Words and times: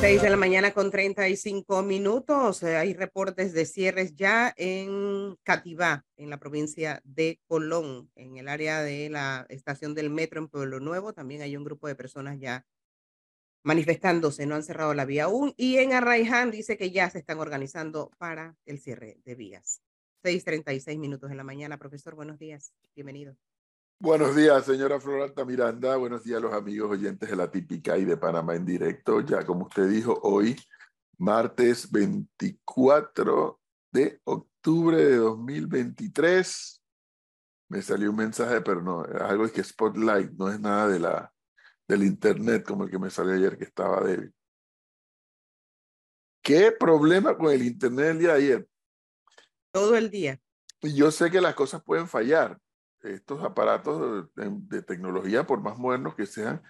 6 0.00 0.22
de 0.22 0.30
la 0.30 0.38
mañana 0.38 0.72
con 0.72 0.90
35 0.90 1.82
minutos. 1.82 2.62
Eh, 2.62 2.78
Hay 2.78 2.94
reportes 2.94 3.52
de 3.52 3.66
cierres 3.66 4.14
ya 4.14 4.54
en 4.56 5.36
Cativá, 5.42 6.06
en 6.16 6.30
la 6.30 6.38
provincia 6.38 7.02
de 7.04 7.38
Colón, 7.46 8.10
en 8.14 8.38
el 8.38 8.48
área 8.48 8.80
de 8.80 9.10
la 9.10 9.44
estación 9.50 9.94
del 9.94 10.08
metro 10.08 10.40
en 10.40 10.48
Pueblo 10.48 10.80
Nuevo. 10.80 11.12
También 11.12 11.42
hay 11.42 11.54
un 11.54 11.64
grupo 11.64 11.86
de 11.86 11.96
personas 11.96 12.38
ya 12.40 12.64
manifestándose, 13.62 14.46
no 14.46 14.54
han 14.54 14.62
cerrado 14.62 14.94
la 14.94 15.04
vía 15.04 15.24
aún. 15.24 15.52
Y 15.58 15.76
en 15.76 15.92
Arraiján 15.92 16.50
dice 16.50 16.78
que 16.78 16.90
ya 16.90 17.10
se 17.10 17.18
están 17.18 17.38
organizando 17.38 18.10
para 18.16 18.56
el 18.64 18.80
cierre 18.80 19.18
de 19.26 19.34
vías. 19.34 19.82
6:36 20.22 20.98
minutos 20.98 21.28
de 21.28 21.36
la 21.36 21.44
mañana. 21.44 21.76
Profesor, 21.76 22.14
buenos 22.14 22.38
días. 22.38 22.72
Bienvenido. 22.94 23.36
Buenos 24.02 24.34
días, 24.34 24.64
señora 24.64 24.98
Floralta 24.98 25.44
Miranda. 25.44 25.94
Buenos 25.98 26.24
días 26.24 26.40
los 26.40 26.54
amigos 26.54 26.90
oyentes 26.90 27.28
de 27.28 27.36
la 27.36 27.50
típica 27.50 27.98
y 27.98 28.06
de 28.06 28.16
Panamá 28.16 28.54
en 28.54 28.64
directo. 28.64 29.20
Ya 29.20 29.44
como 29.44 29.66
usted 29.66 29.90
dijo, 29.90 30.18
hoy, 30.22 30.56
martes 31.18 31.92
24 31.92 33.60
de 33.92 34.18
octubre 34.24 34.96
de 34.96 35.16
2023, 35.16 36.82
me 37.68 37.82
salió 37.82 38.08
un 38.08 38.16
mensaje, 38.16 38.62
pero 38.62 38.80
no, 38.80 39.02
algo 39.02 39.44
es 39.44 39.52
que 39.52 39.62
Spotlight, 39.62 40.30
no 40.30 40.50
es 40.50 40.58
nada 40.58 40.88
de 40.88 40.98
la, 40.98 41.34
del 41.86 42.02
internet 42.02 42.64
como 42.66 42.84
el 42.84 42.90
que 42.90 42.98
me 42.98 43.10
salió 43.10 43.34
ayer 43.34 43.58
que 43.58 43.64
estaba 43.64 44.02
débil. 44.02 44.32
¿Qué 46.42 46.72
problema 46.72 47.36
con 47.36 47.52
el 47.52 47.62
internet 47.62 48.12
el 48.12 48.18
día 48.18 48.28
de 48.28 48.38
ayer? 48.38 48.68
Todo 49.70 49.94
el 49.94 50.10
día. 50.10 50.40
Yo 50.80 51.10
sé 51.10 51.30
que 51.30 51.42
las 51.42 51.54
cosas 51.54 51.82
pueden 51.84 52.08
fallar, 52.08 52.58
estos 53.02 53.42
aparatos 53.44 54.28
de, 54.34 54.50
de, 54.68 54.82
tecnología, 54.82 55.46
por 55.46 55.60
más 55.60 55.78
modernos 55.78 56.14
que 56.14 56.26
sean, 56.26 56.62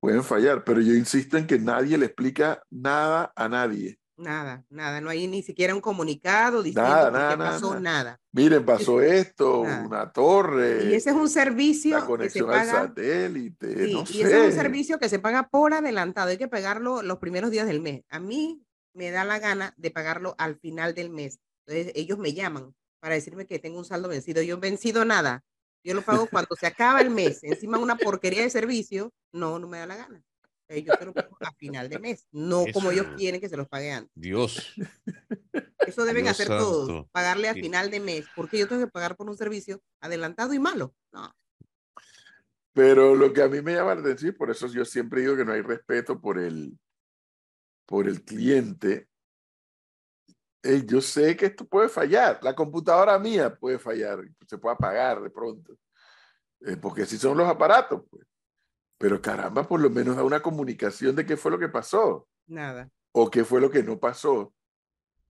pueden 0.00 0.24
fallar, 0.24 0.64
pero 0.64 0.80
yo 0.80 0.94
insisto 0.94 1.36
en 1.36 1.46
que 1.46 1.58
nadie 1.58 1.96
le 1.98 2.06
explica 2.06 2.62
nada 2.70 3.32
a 3.36 3.48
nadie. 3.48 3.98
Nada, 4.14 4.64
nada, 4.68 5.00
no 5.00 5.08
hay 5.10 5.26
ni 5.26 5.42
siquiera 5.42 5.74
un 5.74 5.80
comunicado 5.80 6.62
diciendo 6.62 6.88
Nada, 6.88 7.06
que 7.06 7.36
nada, 7.36 7.36
pasó, 7.52 7.70
nada. 7.70 7.80
nada. 7.80 8.20
Miren, 8.32 8.64
pasó 8.64 9.00
esto, 9.00 9.60
una 9.62 10.12
torre, 10.12 10.84
Y 10.84 10.94
ese 10.94 11.10
es 11.10 11.16
un 11.16 11.28
servicio 11.28 11.92
la 11.98 12.00
que 12.18 12.30
se 12.30 12.42
conexión 12.42 12.50
al 12.50 12.56
paga. 12.66 12.72
satélite, 12.72 13.86
Sí, 13.86 13.92
no 13.94 14.04
y 14.08 14.22
ese 14.22 14.36
es 14.38 14.44
un 14.46 14.52
sé. 14.52 14.58
servicio 14.58 14.98
que 14.98 15.08
se 15.08 15.18
paga 15.18 15.48
por 15.48 15.72
adelantado. 15.74 16.28
Hay 16.28 16.36
que 16.38 16.46
pagarlo 16.46 17.02
los 17.02 17.18
primeros 17.18 17.50
días 17.50 17.66
del 17.66 17.80
mes. 17.80 18.04
A 18.10 18.20
mí 18.20 18.62
me 18.94 19.10
da 19.10 19.24
la 19.24 19.38
gana 19.38 19.74
de 19.76 19.90
pagarlo 19.90 20.34
al 20.38 20.56
final 20.56 20.94
del 20.94 21.10
mes. 21.10 21.40
Entonces 21.66 21.92
ellos 21.96 22.18
me 22.18 22.34
llaman 22.34 22.74
para 23.00 23.14
decirme 23.14 23.46
que 23.46 23.58
tengo 23.58 23.78
un 23.78 23.84
saldo 23.84 24.08
vencido. 24.08 24.42
Yo 24.42 24.58
vencido 24.60 25.04
nada. 25.04 25.42
Yo 25.84 25.94
lo 25.94 26.02
pago 26.02 26.26
cuando 26.28 26.54
se 26.56 26.66
acaba 26.66 27.00
el 27.00 27.10
mes. 27.10 27.42
Encima 27.42 27.78
una 27.78 27.96
porquería 27.96 28.42
de 28.42 28.50
servicio, 28.50 29.12
no, 29.32 29.58
no 29.58 29.66
me 29.68 29.78
da 29.78 29.86
la 29.86 29.96
gana. 29.96 30.22
Entonces, 30.68 30.84
yo 30.86 30.92
se 30.98 31.04
lo 31.04 31.12
pago 31.12 31.36
a 31.40 31.52
final 31.54 31.88
de 31.88 31.98
mes, 31.98 32.26
no 32.30 32.64
como 32.72 32.90
ellos 32.92 33.08
quieren 33.16 33.40
que 33.40 33.48
se 33.48 33.56
los 33.56 33.68
pague 33.68 33.92
antes. 33.92 34.12
Dios. 34.14 34.74
Eso 35.86 36.04
deben 36.04 36.24
Dios 36.24 36.34
hacer 36.34 36.48
todos, 36.48 37.06
pagarle 37.10 37.48
a 37.48 37.54
Sí. 37.54 37.60
final 37.60 37.90
de 37.90 38.00
mes, 38.00 38.26
porque 38.36 38.58
yo 38.58 38.68
tengo 38.68 38.84
que 38.86 38.90
pagar 38.90 39.16
por 39.16 39.28
un 39.28 39.36
servicio 39.36 39.82
adelantado 40.00 40.54
y 40.54 40.58
malo. 40.58 40.94
No, 41.12 41.34
Pero 42.72 43.14
lo 43.14 43.32
que 43.32 43.42
a 43.42 43.48
mí 43.48 43.60
me 43.60 43.74
llama 43.74 43.94
la 43.96 44.00
atención, 44.00 44.34
por 44.34 44.50
eso 44.50 44.66
yo 44.68 44.84
siempre 44.84 45.20
digo 45.20 45.36
que 45.36 45.44
no 45.44 45.52
hay 45.52 45.60
respeto 45.60 46.20
por 46.20 46.38
el, 46.38 46.78
por 47.84 48.08
el 48.08 48.22
cliente. 48.22 49.08
Eh, 50.62 50.82
yo 50.86 51.00
sé 51.00 51.36
que 51.36 51.46
esto 51.46 51.64
puede 51.66 51.88
fallar. 51.88 52.38
La 52.42 52.54
computadora 52.54 53.18
mía 53.18 53.54
puede 53.54 53.78
fallar, 53.78 54.20
se 54.46 54.58
puede 54.58 54.74
apagar 54.74 55.20
de 55.22 55.30
pronto. 55.30 55.76
eh, 56.60 56.76
porque 56.76 57.02
así 57.02 57.18
son 57.18 57.36
los 57.36 57.48
aparatos. 57.48 58.02
Pues. 58.10 58.24
Pero 58.98 59.20
caramba, 59.20 59.66
por 59.66 59.80
lo 59.80 59.90
menos 59.90 60.14
da 60.16 60.22
una 60.22 60.40
comunicación 60.40 61.16
de 61.16 61.26
qué 61.26 61.36
fue 61.36 61.50
lo 61.50 61.58
que 61.58 61.68
pasó 61.68 62.28
nada. 62.46 62.88
o 63.12 63.28
qué 63.30 63.44
fue 63.44 63.60
lo 63.60 63.70
que 63.70 63.82
no 63.82 63.98
pasó. 63.98 64.54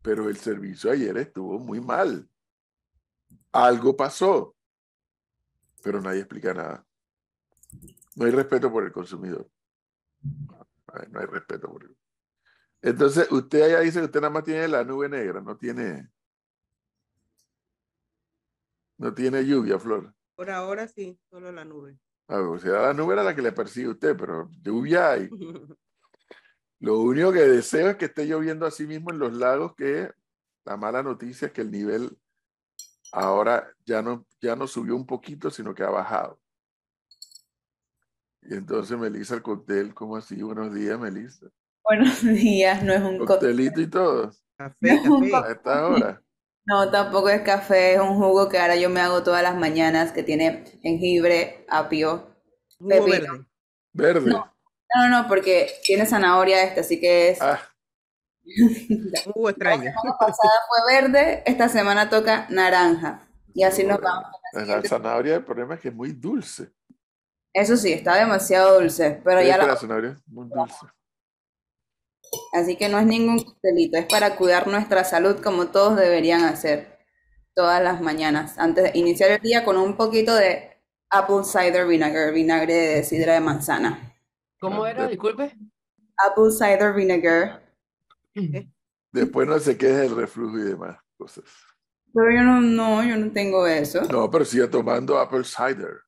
Pero 0.02 0.28
el 0.28 0.36
servicio 0.36 0.90
ayer 0.90 1.16
estuvo 1.16 1.58
muy 1.58 1.80
mal. 1.80 2.28
Algo 3.52 3.96
pasó, 3.96 4.54
pero 5.82 6.00
nadie 6.00 6.20
explica 6.20 6.52
nada. 6.52 6.84
No 8.16 8.26
hay 8.26 8.32
respeto 8.32 8.70
por 8.70 8.84
el 8.84 8.92
consumidor. 8.92 9.48
No 11.10 11.20
hay 11.20 11.26
respeto 11.26 11.70
por 11.72 11.84
él. 11.84 11.96
Entonces, 12.82 13.30
usted 13.30 13.62
allá 13.62 13.80
dice 13.80 14.00
que 14.00 14.06
usted 14.06 14.20
nada 14.20 14.32
más 14.32 14.42
tiene 14.42 14.66
la 14.66 14.82
nube 14.82 15.08
negra, 15.08 15.40
no 15.40 15.56
tiene. 15.56 16.10
No 18.98 19.14
tiene 19.14 19.44
lluvia, 19.46 19.78
Flor. 19.78 20.12
Por 20.34 20.50
ahora 20.50 20.88
sí, 20.88 21.18
solo 21.30 21.52
la 21.52 21.64
nube. 21.64 21.98
A 22.26 22.36
ver, 22.36 22.46
o 22.46 22.58
sea, 22.58 22.72
la 22.72 22.94
nube 22.94 23.14
era 23.14 23.22
la 23.22 23.34
que 23.34 23.42
le 23.42 23.52
persigue 23.52 23.88
usted, 23.88 24.16
pero 24.16 24.50
lluvia 24.60 25.12
hay. 25.12 25.28
Lo 26.80 26.98
único 26.98 27.32
que 27.32 27.42
deseo 27.42 27.90
es 27.90 27.96
que 27.96 28.06
esté 28.06 28.26
lloviendo 28.26 28.66
así 28.66 28.88
mismo 28.88 29.12
en 29.12 29.20
los 29.20 29.32
lagos, 29.32 29.76
que 29.76 30.10
la 30.64 30.76
mala 30.76 31.02
noticia 31.04 31.46
es 31.46 31.52
que 31.52 31.60
el 31.60 31.70
nivel 31.70 32.18
ahora 33.12 33.72
ya 33.84 34.02
no, 34.02 34.26
ya 34.40 34.56
no 34.56 34.66
subió 34.66 34.96
un 34.96 35.06
poquito, 35.06 35.50
sino 35.50 35.72
que 35.72 35.84
ha 35.84 35.90
bajado. 35.90 36.40
Y 38.40 38.54
entonces 38.54 38.98
Melissa, 38.98 39.36
el 39.36 39.42
cóctel, 39.42 39.94
¿cómo 39.94 40.16
así? 40.16 40.42
Buenos 40.42 40.74
días, 40.74 40.98
Melissa. 40.98 41.46
Buenos 41.84 42.22
días, 42.22 42.82
no 42.82 42.92
es 42.92 43.02
un. 43.02 43.24
Coctelito 43.26 43.80
y 43.80 43.86
todo, 43.88 44.30
Café, 44.56 45.00
No, 45.04 45.20
café. 45.20 45.36
a 45.48 45.52
esta 45.52 45.86
hora. 45.88 46.22
No, 46.64 46.90
tampoco 46.90 47.28
es 47.28 47.42
café, 47.42 47.94
es 47.94 48.00
un 48.00 48.16
jugo 48.16 48.48
que 48.48 48.58
ahora 48.58 48.76
yo 48.76 48.88
me 48.88 49.00
hago 49.00 49.22
todas 49.24 49.42
las 49.42 49.56
mañanas 49.56 50.12
que 50.12 50.22
tiene 50.22 50.64
jengibre, 50.82 51.66
apio. 51.68 52.36
Jugo 52.78 52.88
Pepino. 52.88 53.10
verde. 53.10 53.46
Verde. 53.92 54.30
No. 54.30 54.52
No, 54.94 55.08
no, 55.08 55.26
porque 55.28 55.70
tiene 55.84 56.06
zanahoria 56.06 56.62
este, 56.62 56.80
así 56.80 57.00
que 57.00 57.30
es. 57.30 57.42
Ah, 57.42 57.58
jugo 59.24 59.50
extraño. 59.50 59.84
La 59.84 59.90
semana 59.92 60.16
pasada 60.18 60.52
fue 60.68 61.00
verde, 61.00 61.42
esta 61.46 61.68
semana 61.68 62.08
toca 62.10 62.46
naranja. 62.50 63.26
Y 63.54 63.64
así 63.64 63.84
nos 63.84 64.00
vamos. 64.00 64.30
la 64.54 64.82
zanahoria, 64.82 65.36
el 65.36 65.44
problema 65.44 65.74
es 65.74 65.80
que 65.80 65.88
es 65.88 65.94
muy 65.94 66.12
dulce. 66.12 66.70
Eso 67.52 67.76
sí, 67.76 67.92
está 67.92 68.16
demasiado 68.16 68.80
dulce, 68.80 69.20
pero 69.24 69.42
ya 69.42 69.54
que 69.56 69.62
la- 69.62 69.66
la 69.72 69.76
zanahoria 69.76 70.10
es 70.12 70.22
muy 70.28 70.48
dulce. 70.48 70.86
Así 72.52 72.76
que 72.76 72.88
no 72.88 72.98
es 72.98 73.06
ningún 73.06 73.38
coctelito, 73.42 73.98
es 73.98 74.06
para 74.06 74.36
cuidar 74.36 74.66
nuestra 74.66 75.04
salud 75.04 75.40
como 75.42 75.68
todos 75.68 75.96
deberían 75.96 76.42
hacer 76.44 76.98
todas 77.54 77.82
las 77.82 78.00
mañanas, 78.00 78.58
antes 78.58 78.84
de 78.92 78.98
iniciar 78.98 79.30
el 79.32 79.40
día 79.40 79.64
con 79.64 79.76
un 79.76 79.96
poquito 79.96 80.34
de 80.34 80.70
apple 81.10 81.44
cider 81.44 81.86
vinegar, 81.86 82.32
vinagre 82.32 82.72
de 82.74 83.04
sidra 83.04 83.34
de 83.34 83.40
manzana. 83.40 84.14
¿Cómo 84.58 84.84
Ah, 84.84 84.90
era? 84.90 85.08
Disculpe. 85.08 85.54
Apple 86.16 86.50
cider 86.50 86.94
vinegar. 86.94 87.62
Después 89.12 89.46
no 89.46 89.58
se 89.58 89.76
queje 89.76 89.92
del 89.92 90.16
reflujo 90.16 90.58
y 90.58 90.62
demás 90.62 90.96
cosas. 91.18 91.44
Pero 92.14 92.30
yo 92.30 92.42
no, 92.42 92.60
no, 92.60 93.04
yo 93.04 93.16
no 93.16 93.30
tengo 93.32 93.66
eso. 93.66 94.02
No, 94.10 94.30
pero 94.30 94.44
siga 94.44 94.70
tomando 94.70 95.18
apple 95.18 95.44
cider. 95.44 96.00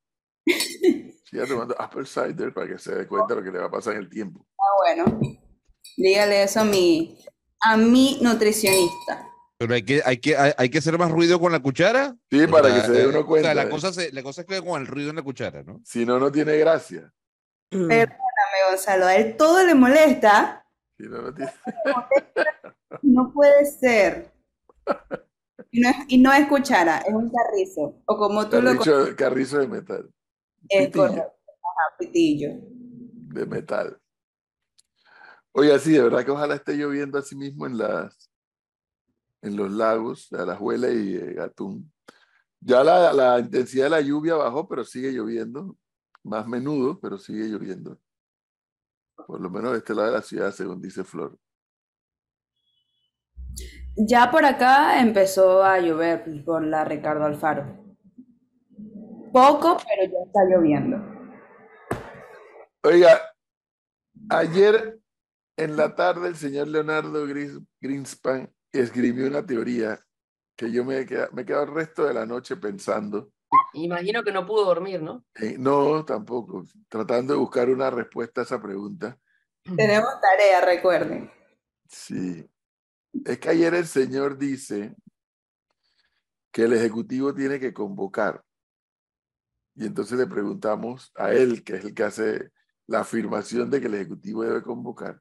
Siga 1.25 1.47
tomando 1.47 1.75
apple 1.81 2.07
cider 2.07 2.53
para 2.55 2.69
que 2.69 2.79
se 2.79 2.95
dé 2.95 3.07
cuenta 3.07 3.35
de 3.35 3.41
lo 3.41 3.45
que 3.45 3.51
le 3.53 3.59
va 3.59 3.67
a 3.67 3.71
pasar 3.71 3.95
en 3.95 4.01
el 4.01 4.09
tiempo. 4.09 4.47
Ah, 4.59 4.95
bueno, 5.05 5.21
dígale 5.97 6.43
eso 6.43 6.61
a 6.61 6.65
mi, 6.65 7.19
a 7.61 7.77
mi 7.77 8.19
nutricionista. 8.23 9.29
Pero 9.57 9.75
hay 9.75 9.85
que, 9.85 10.03
hay 10.05 10.19
que, 10.19 10.37
hay, 10.37 10.53
hay 10.57 10.69
que 10.69 10.79
hacer 10.79 10.99
más 10.99 11.11
ruido 11.11 11.39
con 11.39 11.53
la 11.53 11.61
cuchara. 11.61 12.17
Sí, 12.31 12.43
O 12.43 12.51
para 12.51 12.75
que 12.75 12.81
se 12.83 12.93
dé 12.93 13.03
eh, 13.03 13.07
uno 13.07 13.21
O 13.21 13.27
cuenta. 13.27 13.49
sea, 13.49 13.55
la 13.55 13.63
¿eh? 13.65 13.71
cosa, 13.71 13.93
se, 13.93 14.13
la 14.13 14.23
cosa 14.23 14.41
es 14.43 14.47
que 14.47 14.61
con 14.63 14.81
el 14.81 14.87
ruido 14.87 15.11
en 15.11 15.17
la 15.17 15.23
cuchara, 15.23 15.63
¿no? 15.63 15.81
Si 15.85 16.05
no, 16.05 16.19
no 16.19 16.31
tiene 16.33 16.57
gracia. 16.59 17.13
Perdóname, 17.71 18.09
Gonzalo, 18.69 19.07
a 19.07 19.17
él 19.17 19.37
todo 19.37 19.65
le 19.65 19.75
molesta. 19.75 20.67
Si 20.99 21.05
no, 21.05 21.23
no 21.23 21.35
tiene... 21.35 21.53
No 23.03 23.33
puede 23.33 23.65
ser. 23.65 24.33
Y 25.73 25.81
no 25.81 25.89
es, 25.91 25.97
y 26.09 26.19
no 26.19 26.33
es 26.33 26.47
cuchara, 26.47 26.99
es 26.99 27.13
un 27.13 27.31
carrizo. 27.31 28.01
O 28.07 28.17
como 28.17 28.49
tú 28.49 28.63
lo 28.63 28.71
Carrizo, 28.79 29.17
carrizo 29.17 29.59
de 29.59 29.67
metal. 29.67 30.11
Es 30.69 30.87
Pitillo 30.87 31.07
correcto. 31.09 31.23
Ajá, 31.23 31.97
pitillo. 31.99 32.49
de 32.53 33.47
metal. 33.47 33.99
Oye, 35.57 35.79
sí, 35.79 35.93
de 35.93 36.03
verdad 36.03 36.25
que 36.25 36.33
ojalá 36.33 36.57
esté 36.57 36.75
lloviendo 36.75 37.17
así 37.17 37.37
mismo 37.37 37.67
en 37.67 37.79
las 37.79 38.29
en 39.41 39.57
los 39.57 39.71
lagos, 39.71 40.29
de 40.31 40.41
Alajuela 40.41 40.91
y 40.91 41.17
eh, 41.17 41.35
Gatún. 41.35 41.93
Ya 42.61 42.83
la, 42.83 43.13
la 43.13 43.39
intensidad 43.39 43.85
de 43.85 43.91
la 43.91 44.01
lluvia 44.01 44.35
bajó, 44.37 44.67
pero 44.67 44.85
sigue 44.85 45.13
lloviendo. 45.13 45.77
Más 46.23 46.49
menudo, 46.49 46.99
pero 46.99 47.19
sigue 47.19 47.45
lloviendo. 47.47 47.99
Por 49.27 49.41
lo 49.41 49.51
menos 49.51 49.73
de 49.73 49.79
este 49.79 49.95
lado 49.95 50.07
de 50.09 50.15
la 50.15 50.23
ciudad, 50.23 50.51
según 50.51 50.81
dice 50.81 51.05
Flor. 51.05 51.39
Ya 53.97 54.31
por 54.31 54.47
acá 54.47 55.01
empezó 55.01 55.63
a 55.63 55.79
llover 55.79 56.25
por 56.45 56.65
la 56.65 56.85
Ricardo 56.85 57.27
Alfaro. 57.27 57.85
Poco, 59.33 59.77
pero 59.77 60.11
ya 60.11 60.19
está 60.27 60.41
lloviendo. 60.49 60.97
Oiga, 62.83 63.21
ayer 64.31 65.04
en 65.57 65.77
la 65.77 65.95
tarde 65.95 66.29
el 66.29 66.37
señor 66.37 66.69
Leonardo 66.69 67.27
Gris- 67.27 67.61
Greenspan 67.81 68.53
escribió 68.73 69.27
una 69.27 69.45
teoría 69.45 70.01
que 70.57 70.71
yo 70.71 70.85
me 70.85 70.99
he 70.99 71.07
quedado, 71.07 71.31
me 71.33 71.43
he 71.43 71.45
quedado 71.45 71.65
el 71.65 71.75
resto 71.75 72.05
de 72.05 72.15
la 72.15 72.27
noche 72.27 72.57
pensando. 72.57 73.33
Imagino 73.73 74.23
que 74.23 74.33
no 74.33 74.47
pudo 74.47 74.65
dormir, 74.65 75.01
¿no? 75.03 75.25
Eh, 75.35 75.57
no, 75.59 76.05
tampoco. 76.05 76.65
Tratando 76.89 77.35
de 77.35 77.39
buscar 77.39 77.69
una 77.69 77.91
respuesta 77.91 78.41
a 78.41 78.45
esa 78.45 78.61
pregunta. 78.61 79.19
Tenemos 79.77 80.11
tarea, 80.21 80.61
recuerden. 80.65 81.31
Sí. 81.89 82.49
Es 83.25 83.39
que 83.39 83.49
ayer 83.49 83.75
el 83.75 83.87
señor 83.87 84.37
dice 84.39 84.95
que 86.53 86.65
el 86.65 86.73
ejecutivo 86.73 87.35
tiene 87.35 87.61
que 87.61 87.73
convocar. 87.73 88.43
Y 89.77 89.87
entonces 89.87 90.19
le 90.19 90.27
preguntamos 90.27 91.13
a 91.17 91.33
él, 91.33 91.65
que 91.65 91.77
es 91.77 91.85
el 91.85 91.95
que 91.95 92.05
hace 92.05 92.51
la 92.87 93.01
afirmación 93.01 93.71
de 93.71 93.81
que 93.81 93.87
el 93.87 93.95
ejecutivo 93.95 94.43
debe 94.43 94.63
convocar. 94.63 95.21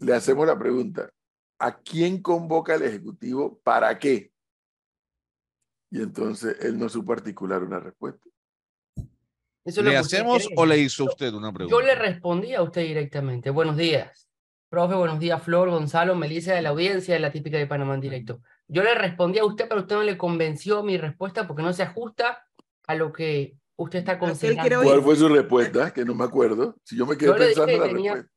Le 0.00 0.14
hacemos 0.14 0.46
la 0.46 0.58
pregunta, 0.58 1.10
¿a 1.58 1.78
quién 1.78 2.20
convoca 2.20 2.74
el 2.74 2.82
ejecutivo 2.82 3.60
para 3.62 3.98
qué? 3.98 4.32
Y 5.90 6.02
entonces 6.02 6.56
él 6.60 6.78
no 6.78 6.88
supo 6.88 7.12
articular 7.12 7.62
una 7.62 7.78
respuesta. 7.78 8.28
Eso 9.64 9.82
¿Le 9.82 9.96
hacemos 9.96 10.46
o 10.56 10.66
le 10.66 10.78
hizo 10.78 11.04
usted 11.04 11.32
una 11.32 11.52
pregunta? 11.52 11.74
Yo 11.74 11.80
le 11.86 11.94
respondí 11.94 12.54
a 12.54 12.62
usted 12.62 12.82
directamente. 12.82 13.50
Buenos 13.50 13.76
días. 13.76 14.28
Profe, 14.68 14.94
buenos 14.94 15.20
días, 15.20 15.40
Flor, 15.42 15.70
Gonzalo, 15.70 16.16
Melissa 16.16 16.52
de 16.54 16.60
la 16.62 16.70
audiencia 16.70 17.14
de 17.14 17.20
la 17.20 17.30
típica 17.30 17.56
de 17.56 17.66
Panamá 17.66 17.94
en 17.94 18.00
directo. 18.00 18.40
Yo 18.66 18.82
le 18.82 18.94
respondí 18.94 19.38
a 19.38 19.44
usted, 19.44 19.68
pero 19.68 19.82
usted 19.82 19.94
no 19.96 20.02
le 20.02 20.18
convenció 20.18 20.82
mi 20.82 20.96
respuesta 20.98 21.46
porque 21.46 21.62
no 21.62 21.72
se 21.72 21.84
ajusta 21.84 22.44
a 22.86 22.94
lo 22.94 23.12
que 23.12 23.56
usted 23.76 24.00
está 24.00 24.18
considerando. 24.18 24.82
¿Cuál 24.82 25.02
fue 25.02 25.16
su 25.16 25.28
respuesta? 25.28 25.92
Que 25.94 26.04
no 26.04 26.14
me 26.14 26.24
acuerdo. 26.24 26.76
Si 26.82 26.96
yo 26.96 27.06
me 27.06 27.16
quedé 27.16 27.28
Yo 27.28 27.36
le 27.38 27.48
dije 27.48 27.60
pensando 27.60 27.72
en 27.72 27.80
la 27.80 27.86
tenía- 27.96 28.12
respuesta. 28.14 28.34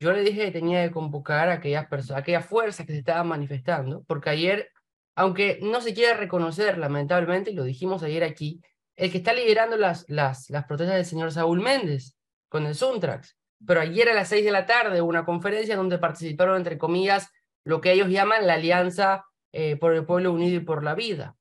Yo 0.00 0.12
le 0.12 0.22
dije 0.22 0.46
que 0.46 0.50
tenía 0.52 0.84
que 0.84 0.92
convocar 0.92 1.48
a 1.48 1.54
aquellas 1.54 1.86
personas, 1.88 2.22
aquellas 2.22 2.46
fuerzas 2.46 2.86
que 2.86 2.92
se 2.92 3.00
estaban 3.00 3.26
manifestando, 3.26 4.04
porque 4.06 4.30
ayer, 4.30 4.70
aunque 5.16 5.58
no 5.62 5.80
se 5.80 5.92
quiere 5.92 6.14
reconocer, 6.14 6.78
lamentablemente, 6.78 7.50
y 7.50 7.54
lo 7.54 7.64
dijimos 7.64 8.02
ayer 8.02 8.22
aquí, 8.22 8.60
el 8.96 9.10
que 9.10 9.18
está 9.18 9.32
liderando 9.32 9.76
las, 9.76 10.04
las, 10.08 10.50
las 10.50 10.64
protestas 10.66 10.96
del 10.96 11.04
señor 11.04 11.32
Saúl 11.32 11.60
Méndez 11.60 12.16
con 12.48 12.66
el 12.66 12.74
Suntrax. 12.74 13.36
Pero 13.66 13.80
ayer 13.80 14.08
a 14.08 14.14
las 14.14 14.28
seis 14.28 14.44
de 14.44 14.52
la 14.52 14.66
tarde 14.66 15.02
hubo 15.02 15.08
una 15.08 15.24
conferencia 15.24 15.76
donde 15.76 15.98
participaron, 15.98 16.56
entre 16.56 16.78
comillas, 16.78 17.30
lo 17.64 17.80
que 17.80 17.92
ellos 17.92 18.08
llaman 18.08 18.46
la 18.46 18.54
Alianza 18.54 19.24
eh, 19.52 19.76
por 19.76 19.94
el 19.94 20.04
Pueblo 20.04 20.32
Unido 20.32 20.56
y 20.56 20.64
por 20.64 20.84
la 20.84 20.94
Vida. 20.94 21.36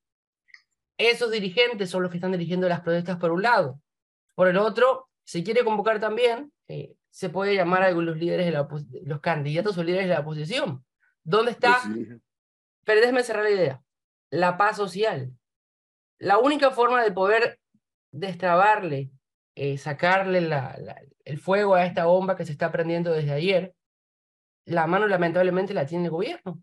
Esos 0.98 1.32
dirigentes 1.32 1.92
son 1.92 2.02
los 2.02 2.12
que 2.12 2.18
están 2.18 2.32
dirigiendo 2.32 2.68
las 2.68 2.82
protestas 2.82 3.18
por 3.18 3.32
un 3.32 3.44
lado. 3.44 3.80
Por 4.34 4.48
el 4.48 4.58
otro, 4.58 5.10
si 5.24 5.44
quiere 5.44 5.64
convocar 5.64 6.00
también, 6.00 6.52
eh, 6.68 6.96
se 7.10 7.30
puede 7.30 7.56
llamar 7.56 7.84
a 7.84 7.92
los 7.92 8.18
líderes 8.18 8.46
de 8.46 8.52
la 8.52 8.68
los 9.04 9.20
candidatos 9.22 9.78
o 9.78 9.84
líderes 9.84 10.08
de 10.08 10.14
la 10.14 10.20
oposición. 10.22 10.86
¿Dónde 11.24 11.52
está? 11.52 11.80
Pues 11.84 12.08
sí. 12.08 12.08
Pero 12.86 13.02
déjeme 13.02 13.24
cerrar 13.24 13.44
la 13.44 13.50
idea. 13.52 13.84
La 14.30 14.58
paz 14.58 14.78
social. 14.78 15.34
La 16.20 16.38
única 16.38 16.72
forma 16.72 17.04
de 17.04 17.12
poder 17.12 17.60
destrabarle, 18.12 19.12
eh, 19.56 19.78
sacarle 19.78 20.42
la- 20.42 20.76
la- 20.80 21.02
el 21.26 21.40
fuego 21.40 21.76
a 21.76 21.86
esta 21.86 22.06
bomba 22.06 22.36
que 22.36 22.46
se 22.46 22.52
está 22.52 22.72
prendiendo 22.72 23.12
desde 23.12 23.34
ayer, 23.34 23.74
la 24.66 24.88
mano 24.88 25.08
lamentablemente 25.08 25.74
la 25.74 25.86
tiene 25.86 26.06
el 26.06 26.12
gobierno. 26.12 26.62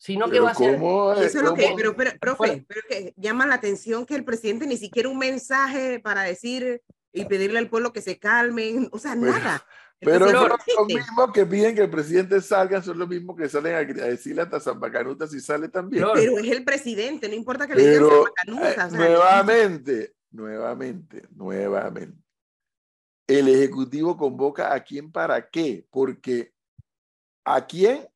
Si 0.00 0.16
no, 0.16 0.26
¿qué 0.26 0.32
Pero 0.40 0.44
va 0.44 0.50
a 0.50 1.22
Y 1.22 1.24
eso 1.26 1.38
es 1.38 1.44
lo 1.44 1.54
que, 1.54 1.72
pero, 1.76 1.96
pero, 1.96 2.12
profe, 2.20 2.36
Bueno. 2.38 2.64
pero 2.68 2.80
que 2.88 3.14
llama 3.16 3.46
la 3.46 3.56
atención 3.56 4.06
que 4.06 4.14
el 4.14 4.24
presidente 4.24 4.66
ni 4.66 4.76
siquiera 4.76 5.08
un 5.08 5.18
mensaje 5.18 5.98
para 5.98 6.22
decir 6.22 6.82
y 7.12 7.24
pedirle 7.24 7.58
al 7.58 7.68
pueblo 7.68 7.92
que 7.92 8.02
se 8.02 8.18
calmen, 8.18 8.88
o 8.92 8.98
sea, 8.98 9.14
Pero- 9.14 9.32
nada. 9.32 9.66
Pero 10.00 10.30
no 10.30 10.46
los 10.46 10.86
mismos 10.86 11.32
que 11.32 11.44
piden 11.44 11.74
que 11.74 11.82
el 11.82 11.90
presidente 11.90 12.40
salga, 12.40 12.80
son 12.80 12.98
los 12.98 13.08
mismos 13.08 13.36
que 13.36 13.48
salen 13.48 13.74
a, 13.74 13.84
decirle 13.84 14.42
hasta 14.42 14.60
Zambacanuta 14.60 15.26
si 15.26 15.40
sale 15.40 15.68
también. 15.68 16.04
Pero 16.14 16.38
es 16.38 16.50
el 16.50 16.64
presidente, 16.64 17.28
no 17.28 17.34
importa 17.34 17.66
que 17.66 17.74
le 17.74 17.90
digan 17.90 18.04
o 18.04 18.26
sea, 18.72 18.88
nuevamente, 18.88 20.14
nuevamente, 20.30 21.26
nuevamente. 21.34 22.16
El 23.26 23.48
Ejecutivo 23.48 24.16
convoca 24.16 24.72
a 24.72 24.82
quién 24.84 25.10
para 25.10 25.50
qué, 25.50 25.84
porque 25.90 26.54
a 27.44 27.66
quién 27.66 28.06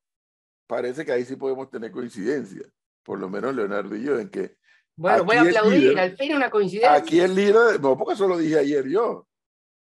parece 0.68 1.04
que 1.04 1.12
ahí 1.12 1.24
sí 1.24 1.36
podemos 1.36 1.68
tener 1.68 1.90
coincidencia, 1.90 2.62
por 3.02 3.18
lo 3.18 3.28
menos 3.28 3.54
Leonardo 3.54 3.96
y 3.96 4.04
yo, 4.04 4.18
en 4.18 4.30
que 4.30 4.56
bueno, 4.96 5.24
voy 5.24 5.36
a 5.36 5.40
aquí 5.40 5.50
es 5.50 5.56
aplaudir, 5.56 5.80
líder. 5.80 5.98
al 5.98 6.16
fin 6.16 6.34
una 6.36 6.50
coincidencia. 6.50 6.94
aquí 6.94 7.20
el 7.20 7.34
líder, 7.34 7.80
no, 7.80 7.96
porque 7.96 8.14
eso 8.14 8.28
lo 8.28 8.36
dije 8.38 8.58
ayer 8.58 8.86
yo, 8.88 9.26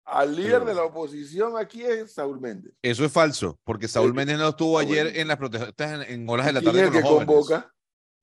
al 0.05 0.35
líder 0.35 0.51
Pero- 0.59 0.65
de 0.65 0.73
la 0.75 0.83
oposición 0.83 1.57
aquí 1.57 1.83
es 1.83 2.13
Saúl 2.13 2.39
Méndez. 2.39 2.73
Eso 2.81 3.05
es 3.05 3.11
falso, 3.11 3.59
porque 3.63 3.87
Saúl 3.87 4.11
Eh, 4.11 4.13
Méndez 4.13 4.37
no 4.37 4.49
estuvo 4.49 4.77
ayer 4.79 5.05
bueno. 5.05 5.19
en 5.19 5.27
las 5.27 5.37
protestas 5.37 5.91
en, 6.07 6.13
en 6.13 6.29
horas 6.29 6.45
de 6.47 6.53
la 6.53 6.59
¿Quién 6.61 6.71
tarde 6.73 6.81
es 6.81 6.87
el 6.87 6.93
con 6.93 7.01
que 7.03 7.09
los 7.09 7.17
convoca? 7.25 7.71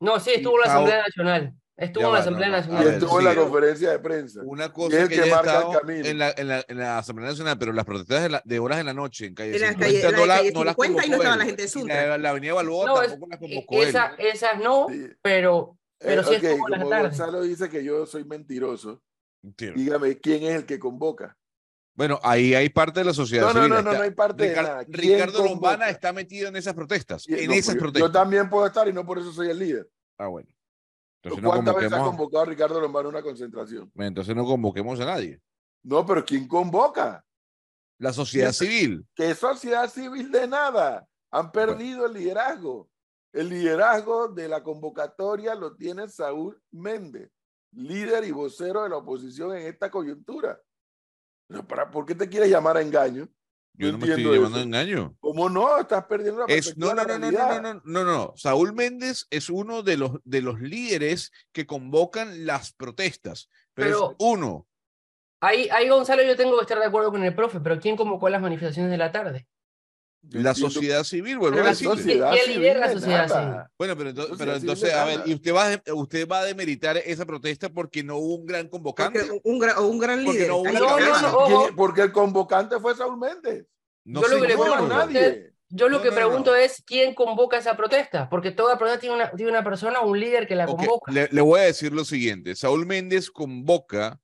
No, 0.01 0.19
sí, 0.21 0.31
estuvo 0.35 0.55
en 0.57 0.61
la 0.61 0.67
Asamblea 0.73 1.03
Nacional. 1.03 1.55
Estuvo 1.75 2.03
Ya 2.03 2.07
en 2.09 2.13
la 2.15 2.19
Asamblea 2.21 2.49
no, 2.49 2.55
Y 2.57 2.61
Nacional. 2.61 2.85
ver, 2.85 2.95
estuvo 2.95 3.19
en 3.19 3.25
la 3.25 3.33
sí. 3.33 3.39
conferencia 3.39 3.91
de 3.91 3.99
prensa. 3.99 4.41
Una 4.45 4.65
es 4.67 4.71
cosa 4.71 5.03
el 5.03 5.09
que, 5.09 5.21
que 5.23 5.31
marca 5.31 5.61
el 5.73 5.79
camino. 5.81 6.07
en 6.07 6.19
la, 6.19 6.31
en, 6.37 6.49
la, 6.49 6.65
en 6.69 6.79
la 6.79 6.99
Asamblea 6.99 7.31
Nacional, 7.31 7.59
pero 7.59 7.73
las 7.73 7.85
protestas 7.85 8.23
de, 8.23 8.29
la- 8.29 8.43
de 8.45 8.59
horas 8.59 8.79
en 8.79 8.87
la 8.87 8.95
noche 8.95 9.27
en 9.27 9.35
calle 9.35 9.55
En 9.57 9.61
la 9.63 9.69
50 9.73 9.87
calle- 9.87 9.97
de 10.07 10.13
no, 10.13 10.27
la- 10.27 10.37
calle 10.37 10.53
no 10.53 10.65
las 10.65 10.75
50 10.77 11.07
y 11.07 11.11
no 11.11 11.17
convocó 11.17 11.23
estaba 11.23 11.35
él. 11.35 11.39
la 11.39 11.45
gente 11.47 11.63
de 11.63 11.67
Y 11.67 11.71
Suntra. 11.71 12.07
la, 12.09 12.19
la 12.19 12.31
Avenida 12.31 12.53
Balboa 12.55 12.87
No, 12.87 13.03
es- 13.03 13.09
tampoco 13.11 13.31
las 13.31 13.39
e- 13.41 13.41
convocó 13.41 13.83
él. 13.83 13.89
esa- 13.89 14.15
esas 14.19 14.59
no, 14.61 14.87
Sí. 14.91 15.07
pero, 15.23 15.79
pero 16.03 16.23
Eh, 16.23 16.25
sí 16.25 16.35
ok, 16.37 16.43
estuvo 16.43 16.67
en 16.67 16.71
la 16.73 16.79
como 16.79 16.91
tarde. 16.91 17.09
Gonzalo 17.09 17.43
dice 17.43 17.69
que 17.69 17.85
yo 17.85 18.07
soy 18.07 18.25
mentiroso, 18.25 19.03
Entiendo. 19.43 19.79
dígame 19.81 20.19
quién 20.19 20.43
es 20.45 20.55
el 20.57 20.67
que 20.67 20.79
convoca. 20.79 21.37
Bueno, 21.95 22.19
ahí 22.23 22.55
hay 22.55 22.71
parte 22.71 23.01
de 23.01 23.05
la 23.05 23.13
sociedad 23.15 23.49
No, 23.49 23.53
no, 23.53 23.61
civil. 23.65 23.69
no, 23.69 23.75
no, 23.83 23.91
Está- 23.91 23.99
no 23.99 24.05
hay 24.05 24.11
parte 24.13 24.49
de 24.49 24.57
nada. 24.57 24.85
¿Quién 24.87 24.95
Ricardo 24.99 25.45
Lombana 25.45 25.91
está 25.91 26.13
metido 26.13 26.49
en 26.49 26.57
esas 26.57 26.73
protestas. 26.75 27.29
Y- 27.29 27.35
En 27.35 27.49
no, 27.49 27.53
esas 27.53 27.75
yo- 27.75 27.81
protestas. 27.81 28.09
Yo 28.09 28.13
también 28.13 28.49
puedo 28.49 28.67
estar 28.67 28.89
y 28.89 28.93
no 28.95 29.05
por 29.05 29.19
eso 29.19 29.31
soy 29.33 29.51
el 29.51 29.59
líder. 29.59 29.91
Ah, 30.19 30.29
bueno. 30.29 30.49
Entonces 31.23 31.43
no, 31.43 31.51
¿Cuántas 31.51 31.75
veces 31.77 31.93
ha 31.93 31.97
convoquemos, 31.99 32.17
convocado 32.17 32.43
a 32.43 32.47
Ricardo 32.47 32.81
Lombana 32.81 33.07
a 33.07 33.11
una 33.11 33.23
concentración? 33.23 33.93
entonces 33.97 34.35
no 34.35 34.45
convoquemos 34.45 34.99
a 35.01 35.05
nadie. 35.05 35.41
No, 35.85 36.05
pero 36.07 36.25
¿quién 36.25 36.49
convoca? 36.49 37.25
La 37.99 38.13
sociedad 38.13 38.53
civil. 38.53 39.07
¿Qué 39.15 39.35
sociedad 39.35 39.89
civil 39.91 40.33
de 40.33 40.49
nada? 40.49 41.07
Han 41.31 41.53
perdido 41.53 42.07
el 42.07 42.15
liderazgo. 42.15 42.89
El 43.33 43.49
liderazgo 43.49 44.29
de 44.29 44.49
la 44.49 44.63
convocatoria 44.63 45.55
lo 45.55 45.75
tiene 45.75 46.09
Saúl 46.09 46.61
Méndez, 46.71 47.31
líder 47.73 48.25
y 48.25 48.31
vocero 48.31 48.83
de 48.83 48.91
la 48.91 48.99
oposición 48.99 49.57
en 49.57 49.67
esta 49.67 49.91
coyuntura. 49.91 50.61
Pero 51.49 51.67
para, 51.67 51.91
¿Por 51.91 52.05
qué 52.05 52.15
te 52.15 52.29
quieres 52.29 52.51
llamar 52.51 52.77
a 52.77 52.83
engaño? 52.83 53.29
Yo 53.75 53.91
no 53.91 53.97
me 53.99 54.07
estoy 54.07 54.23
llamando 54.23 54.59
eso. 54.59 54.67
engaño. 54.67 55.17
¿Cómo 55.19 55.49
no? 55.49 55.79
Estás 55.79 56.05
perdiendo 56.05 56.47
la 56.47 56.55
Es, 56.55 56.77
no, 56.77 56.93
no, 56.93 57.05
no, 57.05 57.19
no, 57.19 57.31
no, 57.31 57.61
no, 57.63 57.75
no, 57.75 57.83
no, 57.85 58.05
no. 58.05 58.33
Saúl 58.37 58.75
Méndez 58.75 59.27
es 59.31 59.49
uno 59.49 59.83
de 59.83 59.97
los, 59.97 60.13
de 60.25 60.43
los 60.43 60.61
líderes 60.61 61.33
que 61.53 61.67
convocan 61.67 62.45
las 62.45 62.75
protestas. 62.75 63.49
Pero, 63.73 63.89
Pero- 63.89 64.11
es 64.11 64.17
uno. 64.19 64.67
Ahí, 65.41 65.69
ahí, 65.71 65.89
Gonzalo, 65.89 66.23
yo 66.23 66.37
tengo 66.37 66.57
que 66.57 66.63
estar 66.63 66.79
de 66.79 66.85
acuerdo 66.85 67.11
con 67.11 67.25
el 67.25 67.35
profe, 67.35 67.59
pero 67.59 67.81
¿quién 67.81 67.97
convocó 67.97 68.29
las 68.29 68.41
manifestaciones 68.41 68.93
de 68.93 68.99
la 68.99 69.11
tarde? 69.11 69.49
La 70.31 70.55
sociedad 70.55 71.03
civil, 71.05 71.37
vuelvo 71.39 71.59
a 71.59 71.63
la 71.65 71.69
decirle. 71.71 71.97
sociedad- 71.97 72.33
¿Quién 72.33 72.57
lidera 72.57 72.81
la 72.81 72.89
de 72.89 72.95
sociedad 72.95 73.29
nada. 73.29 73.43
civil? 73.53 73.61
Bueno, 73.77 73.97
pero, 73.97 74.11
entonces, 74.11 74.37
pero 74.39 74.55
entonces, 74.57 74.95
a 74.95 75.05
ver. 75.05 75.21
¿y 75.27 75.35
usted 75.35 75.53
va, 75.55 75.73
a- 75.73 75.95
usted 75.95 76.29
va 76.29 76.41
a 76.41 76.45
demeritar 76.45 76.97
esa 76.97 77.27
protesta 77.27 77.69
porque 77.69 78.05
no 78.05 78.17
hubo 78.17 78.37
un 78.37 78.47
gran 78.47 78.69
convocante? 78.69 79.19
Porque 79.19 79.41
un, 79.45 79.59
gran, 79.59 79.79
un 79.81 79.99
gran 79.99 80.25
Porque 80.25 80.39
líder. 80.39 80.51
Porque 81.77 82.03
el 82.03 82.13
convocante 82.13 82.79
fue 82.79 82.95
Saúl 82.97 83.19
Méndez. 83.19 83.67
No, 84.05 84.23
Yo 84.23 84.29
lo 84.29 84.37
que 84.41 84.45
pregunto 84.47 84.75
a 84.75 84.81
nadie. 84.89 85.21
usted- 85.29 85.53
Yo 85.75 85.89
lo 85.89 85.97
No, 85.99 86.03
que 86.03 86.13
pregunto 86.13 86.51
no. 86.51 86.57
es 86.57 86.83
quién 86.87 87.15
convoca 87.15 87.57
esa 87.57 87.77
protesta, 87.79 88.29
porque 88.29 88.51
toda 88.51 88.77
protesta 88.79 89.01
tiene 89.01 89.17
una, 89.17 89.31
tiene 89.31 89.51
una 89.53 89.65
persona, 89.65 90.01
un 90.03 90.21
líder 90.21 90.47
que 90.47 90.55
la 90.55 90.67
convoca. 90.67 91.11
le, 91.11 91.29
le 91.33 91.41
voy 91.41 91.61
a 91.61 91.63
decir 91.63 91.95
lo 91.95 92.05
siguiente. 92.05 92.55
Saúl 92.55 92.85
Méndez 92.85 93.31
convoca 93.31 94.21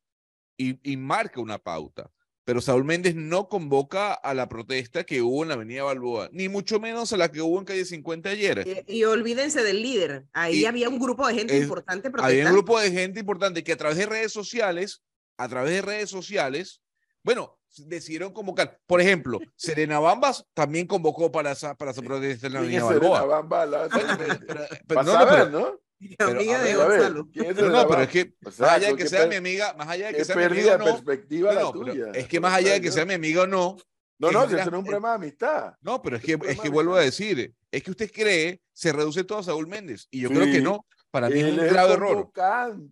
y, 0.58 0.78
y 0.82 0.96
marca 0.98 1.40
una 1.40 1.56
pauta, 1.56 2.10
pero 2.48 2.62
Saúl 2.62 2.82
Méndez 2.84 3.14
no 3.14 3.46
convoca 3.46 4.14
a 4.14 4.32
la 4.32 4.48
protesta 4.48 5.04
que 5.04 5.20
hubo 5.20 5.42
en 5.42 5.48
la 5.50 5.54
Avenida 5.56 5.82
Balboa, 5.82 6.30
ni 6.32 6.48
mucho 6.48 6.80
menos 6.80 7.12
a 7.12 7.18
la 7.18 7.30
que 7.30 7.42
hubo 7.42 7.58
en 7.58 7.66
calle 7.66 7.84
50 7.84 8.30
ayer. 8.30 8.84
Y, 8.88 9.00
y 9.00 9.04
olvídense 9.04 9.62
del 9.62 9.82
líder. 9.82 10.24
Ahí 10.32 10.60
Y- 10.60 10.64
había 10.64 10.88
un 10.88 10.98
grupo 10.98 11.28
de 11.28 11.34
gente 11.34 11.54
es- 11.58 11.64
importante 11.64 12.08
Había 12.08 12.14
un 12.16 12.22
protestando. 12.22 12.52
grupo 12.54 12.80
de 12.80 12.90
gente 12.90 13.20
importante 13.20 13.62
que 13.62 13.72
a 13.72 13.76
través 13.76 13.98
de 13.98 14.06
redes 14.06 14.32
sociales, 14.32 15.02
a 15.36 15.46
través 15.46 15.72
de 15.74 15.82
redes 15.82 16.08
sociales, 16.08 16.80
bueno, 17.22 17.58
decidieron 17.84 18.32
convocar. 18.32 18.80
Por 18.86 19.02
ejemplo, 19.02 19.40
Serena 19.54 19.98
Bambas 20.00 20.46
también 20.54 20.86
convocó 20.86 21.30
para 21.30 21.52
esa, 21.52 21.74
para 21.74 21.90
esa 21.90 22.00
protesta 22.00 22.46
en 22.46 22.54
la 22.54 22.60
¿Quién 22.60 22.80
Avenida 22.80 22.88
Serena 22.94 23.10
Balboa. 23.10 23.36
Bamba 23.42 23.62
al 23.64 23.70
lado 23.72 23.88
de 23.88 23.94
Bueno, 23.94 24.08
Saúl 24.16 24.38
pero- 24.86 25.02
no, 25.02 25.18
no, 25.18 25.28
pero- 25.28 25.50
¿no? 25.50 25.80
Pero, 26.18 26.30
amiga 26.30 26.58
de 26.62 26.64
ver, 26.72 26.80
A 26.80 26.86
ver, 26.86 26.98
Gonzalo. 27.00 27.28
¿quién 27.32 27.46
es 27.46 27.56
No, 27.56 27.68
no, 27.70 27.88
pero 27.88 28.02
es 28.02 28.08
que 28.08 28.34
O 28.44 28.50
sea, 28.50 28.66
más 28.66 28.76
allá 28.76 28.88
de 28.88 28.96
que 28.96 29.08
sea 29.08 29.26
mi 29.26 29.34
amiga, 29.36 29.74
más 29.74 29.88
allá 29.88 30.06
de 30.08 30.14
que 30.14 30.24
sea 30.24 30.36
mi 30.36 30.44
amiga 30.44 30.54
pérdida 30.62 30.74
o 30.74 30.78
de 30.78 30.84
no, 30.84 30.92
perspectiva 31.04 31.52
no, 31.54 31.60
la 31.60 31.72
tuya. 31.72 32.10
es 32.14 32.28
que 32.28 32.40
más 32.40 32.54
allá 32.54 32.72
de 32.74 32.80
que 32.80 32.92
sea 32.92 33.04
mi 33.04 33.14
amiga 33.14 33.42
o 33.42 33.46
no, 33.46 33.76
No, 34.18 34.30
no, 34.32 34.42
si 34.42 34.46
genera- 34.48 34.62
eso 34.62 34.70
no 34.70 34.76
es 34.76 34.80
un 34.80 34.84
problema 34.86 35.08
de 35.10 35.14
amistad. 35.14 35.74
no, 35.80 36.02
pero 36.02 36.16
es 36.16 36.22
que, 36.22 36.38
es 36.46 36.60
que 36.60 36.68
vuelvo 36.68 36.94
a 36.96 37.00
decir, 37.00 37.54
es 37.70 37.82
que 37.82 37.90
usted 37.90 38.10
cree, 38.12 38.60
se 38.72 38.92
reduce 38.92 39.24
todo 39.24 39.38
a 39.38 39.42
Saúl 39.42 39.66
Méndez, 39.66 40.06
y 40.10 40.20
yo 40.20 40.28
creo 40.30 40.44
que 40.46 40.60
no, 40.60 40.84
para 41.10 41.28
mí 41.30 41.40
es 41.40 41.52
un 41.52 41.60
es 41.60 41.72
grave 41.72 41.94
error, 41.94 42.30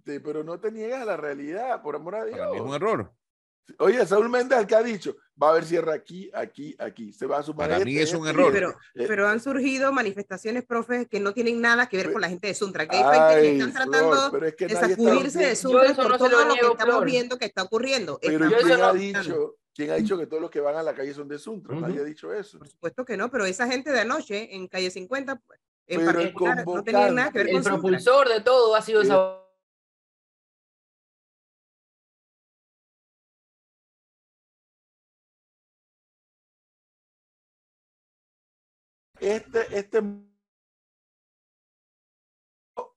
pero 0.04 0.42
no 0.44 0.58
te 0.58 0.72
niegas 0.72 1.02
a 1.02 1.04
la 1.04 1.16
realidad, 1.16 1.82
por 1.82 1.96
amor 1.96 2.16
a 2.16 2.24
Dios. 2.24 2.38
para 2.38 2.50
mí 2.50 2.56
es 2.56 2.62
un 2.62 2.74
error. 2.74 3.12
Oye, 3.78 4.06
Saúl 4.06 4.28
Méndez, 4.28 4.58
el 4.60 4.66
que 4.66 4.74
ha 4.76 4.82
dicho, 4.82 5.16
va 5.42 5.48
a 5.48 5.50
haber 5.50 5.64
cierre 5.64 5.92
aquí, 5.92 6.30
aquí, 6.32 6.74
aquí. 6.78 7.12
Se 7.12 7.26
va 7.26 7.38
a 7.38 7.42
sumar 7.42 7.66
Para 7.68 7.78
este, 7.78 7.84
mí 7.90 7.98
es 7.98 8.14
un 8.14 8.26
este 8.26 8.30
error. 8.30 8.46
este. 8.46 8.52
Pero, 8.60 8.70
Eh, 8.94 9.04
pero 9.08 9.28
han 9.28 9.40
surgido 9.40 9.92
manifestaciones, 9.92 10.64
profe, 10.64 11.06
que 11.06 11.20
no 11.20 11.34
tienen 11.34 11.60
nada 11.60 11.88
que 11.88 11.96
ver 11.96 12.12
con 12.12 12.20
la 12.20 12.28
gente 12.28 12.46
de 12.48 12.54
Suntra, 12.54 12.86
que 12.86 12.96
hay 12.96 13.02
gente 13.04 13.40
que 13.42 13.52
están 13.58 13.72
tratando 13.72 14.28
pero 14.32 14.46
es 14.46 14.54
que 14.54 14.66
de 14.68 14.74
nadie 14.74 14.92
está 14.92 15.02
sacudirse 15.04 15.38
de 15.38 15.48
diciendo- 15.50 15.56
Suntra 15.78 15.84
Yo 15.86 15.92
eso 15.92 16.02
por 16.02 16.10
no 16.12 16.18
todo 16.18 16.28
lo 16.30 16.44
lo 16.48 16.54
que 16.54 16.60
estamos 16.60 16.94
Flor. 16.94 17.04
viendo 17.04 17.38
que 17.38 17.44
está 17.44 17.62
ocurriendo. 17.64 18.18
Pero 18.22 18.48
¿quién 18.48 18.80
ha 18.82 18.92
dicho, 18.92 19.56
¿Quién 19.74 19.90
ha 19.90 19.94
dicho 19.96 20.16
que 20.16 20.26
todos 20.26 20.40
los 20.40 20.50
que 20.50 20.60
van 20.60 20.76
a 20.76 20.82
la 20.82 20.94
calle 20.94 21.12
son 21.12 21.28
de 21.28 21.38
Suntra? 21.38 21.74
Nadie 21.74 21.94
Ujú. 21.96 22.02
ha 22.02 22.06
dicho 22.06 22.32
eso. 22.32 22.58
Por 22.58 22.68
supuesto 22.68 23.04
que 23.04 23.16
no, 23.18 23.30
pero 23.30 23.44
esa 23.44 23.66
gente 23.66 23.90
de 23.92 24.00
anoche 24.00 24.54
en 24.54 24.68
calle 24.68 24.90
50 24.90 25.36
pues, 25.36 25.60
en 25.86 25.98
Pero 25.98 26.10
el 26.12 26.16
particular, 26.16 26.64
no 26.66 26.82
tenía 26.82 27.10
nada 27.10 27.30
que 27.30 27.38
ver 27.38 27.48
El 27.48 27.52
con 27.54 27.62
Suntra. 27.64 27.80
propulsor 27.82 28.28
de 28.28 28.40
todo 28.40 28.74
ha 28.74 28.80
sido 28.80 29.02
esa 29.02 29.38
Este, 39.26 39.76
este 39.76 40.00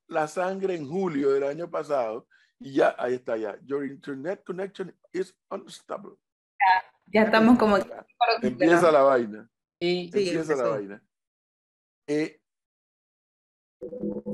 la 0.07 0.27
sangre 0.27 0.75
en 0.75 0.87
julio 0.87 1.31
del 1.31 1.43
año 1.43 1.71
pasado 1.71 2.27
y 2.59 2.73
ya 2.73 2.95
ahí 2.99 3.15
está 3.15 3.35
ya. 3.35 3.59
Your 3.65 3.83
internet 3.83 4.43
connection 4.45 4.95
is 5.11 5.35
unstable. 5.49 6.17
Ya 7.07 7.23
estamos 7.23 7.57
como 7.57 7.77
Empieza 8.43 8.91
la 8.91 9.01
vaina. 9.01 9.49
Sí, 9.81 10.11
empieza 10.13 10.55
la 10.55 10.67
vaina. 10.67 11.03
Eh, 12.05 12.39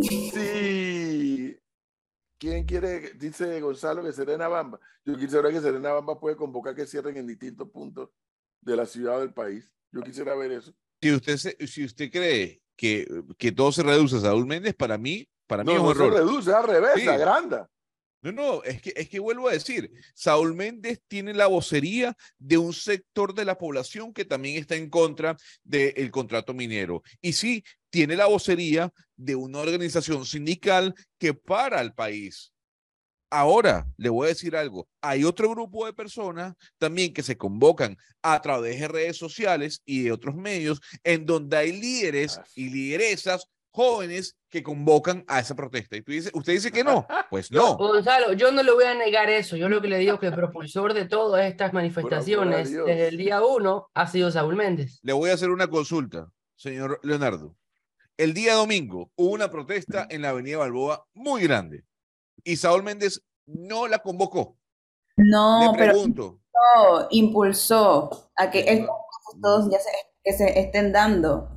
sí. 0.02 1.58
¿Quién 2.38 2.66
quiere? 2.66 3.14
Dice 3.14 3.62
Gonzalo 3.62 4.04
que 4.04 4.12
Serena 4.12 4.50
Bamba. 4.50 4.82
Yo 5.06 5.16
quisiera 5.16 5.50
que 5.50 5.62
Serena 5.62 5.94
Bamba 5.94 6.20
puede 6.20 6.36
convocar 6.36 6.76
que 6.76 6.86
cierren 6.86 7.16
en 7.16 7.28
distintos 7.28 7.70
puntos 7.70 8.10
de 8.60 8.76
la 8.76 8.86
ciudad 8.86 9.16
o 9.16 9.22
del 9.22 9.34
país. 9.34 9.74
Yo 9.94 10.02
quisiera 10.02 10.36
ver 10.36 10.52
eso. 10.52 10.76
Si 11.02 11.12
usted, 11.12 11.38
se- 11.38 11.68
si 11.68 11.84
usted 11.86 12.12
cree 12.12 12.62
que, 12.76 13.08
que 13.38 13.52
todo 13.52 13.72
se 13.72 13.84
reduce 13.84 14.18
a 14.18 14.22
Saúl 14.22 14.46
Méndez, 14.46 14.74
para 14.76 14.98
mí, 14.98 15.28
para 15.48 15.64
mí 15.64 15.74
No, 15.74 15.76
es 15.76 15.82
un 15.82 15.88
no 15.90 15.94
se 15.96 16.04
error. 16.06 16.14
reduce, 16.14 16.50
es 16.50 16.56
al 16.56 16.68
revés, 16.68 16.92
Sí. 16.96 17.02
se 17.02 17.10
agranda. 17.10 17.70
No, 18.22 18.32
no, 18.32 18.64
es 18.64 18.82
que, 18.82 18.92
es 18.96 19.08
que 19.08 19.20
vuelvo 19.20 19.48
a 19.50 19.52
decir, 19.52 19.92
Saúl 20.16 20.56
Méndez 20.56 21.00
tiene 21.08 21.32
la 21.36 21.46
vocería 21.46 22.18
de 22.40 22.58
un 22.58 22.74
sector 22.74 23.36
de 23.36 23.46
la 23.46 23.56
población 23.56 24.14
que 24.14 24.26
también 24.26 24.58
está 24.58 24.76
en 24.76 24.90
contra 24.90 25.38
del 25.64 26.10
contrato 26.10 26.52
minero. 26.56 27.04
Y 27.22 27.34
sí, 27.34 27.64
tiene 27.92 28.16
la 28.16 28.26
vocería 28.26 28.92
de 29.16 29.36
una 29.36 29.60
organización 29.60 30.26
sindical 30.26 30.96
que 31.20 31.36
para 31.36 31.80
al 31.80 31.94
país. 31.94 32.52
Ahora, 33.38 33.86
le 33.98 34.08
voy 34.08 34.28
a 34.28 34.30
decir 34.30 34.56
algo, 34.56 34.88
hay 35.02 35.26
otro 35.26 35.50
grupo 35.50 35.86
de 35.86 35.92
personas 35.92 36.56
también 36.78 37.14
que 37.14 37.22
se 37.22 37.38
convocan 37.38 37.98
a 38.22 38.42
través 38.42 38.80
de 38.80 38.88
redes 38.88 39.18
sociales 39.18 39.82
y 39.84 40.04
de 40.04 40.14
otros 40.14 40.36
medios 40.36 40.80
en 41.04 41.26
donde 41.26 41.58
hay 41.58 41.74
líderes 41.74 42.40
y 42.56 42.70
lideresas 42.70 43.50
jóvenes 43.72 44.38
que 44.50 44.64
convocan 44.64 45.26
a 45.28 45.42
esa 45.42 45.54
protesta. 45.54 45.98
Y 45.98 46.02
tú 46.02 46.14
dices, 46.14 46.32
usted 46.34 46.54
dice 46.54 46.72
que 46.72 46.86
no, 46.86 47.06
pues 47.30 47.52
no. 47.52 47.76
Gonzalo, 47.78 48.32
yo 48.32 48.54
no 48.54 48.64
le 48.64 48.72
voy 48.72 48.86
a 48.86 48.96
negar 48.96 49.30
eso. 49.30 49.58
Yo 49.58 49.68
lo 49.68 49.82
que 49.82 49.90
le 49.90 49.98
digo 49.98 50.14
es 50.14 50.20
que 50.22 50.28
el 50.28 50.34
propulsor 50.34 50.94
de 50.94 51.04
todas 51.04 51.46
estas 51.46 51.74
manifestaciones 51.74 52.72
desde 52.72 53.10
el 53.10 53.18
día 53.18 53.44
uno 53.44 53.90
ha 53.94 54.08
sido 54.08 54.32
Saúl 54.32 54.56
Méndez. 54.56 55.00
Le 55.02 55.12
voy 55.12 55.30
a 55.30 55.34
hacer 55.34 55.50
una 55.50 55.68
consulta, 55.68 56.30
señor 56.56 57.02
Leonardo. 57.04 57.58
El 58.16 58.34
día 58.34 58.54
domingo 58.54 59.12
hubo 59.18 59.34
una 59.34 59.52
protesta 59.52 60.08
en 60.10 60.22
la 60.22 60.30
Avenida 60.30 60.60
Balboa 60.60 61.06
muy 61.14 61.44
grande 61.44 61.84
y 62.44 62.56
Saúl 62.58 62.84
Méndez 62.84 63.22
no 63.46 63.88
la 63.88 64.00
convocó. 64.00 64.58
No, 65.18 65.72
Le 65.72 65.78
pero 65.78 65.94
pregunto. 65.94 66.40
no, 66.76 67.08
impulsó 67.12 68.30
a 68.36 68.52
que 68.52 68.60
estos 68.60 68.88
casos 68.90 69.42
todos 69.42 69.72
ya 69.72 69.80
se, 69.80 69.90
que 70.24 70.34
se 70.34 70.60
estén 70.60 70.92
dando. 70.92 71.50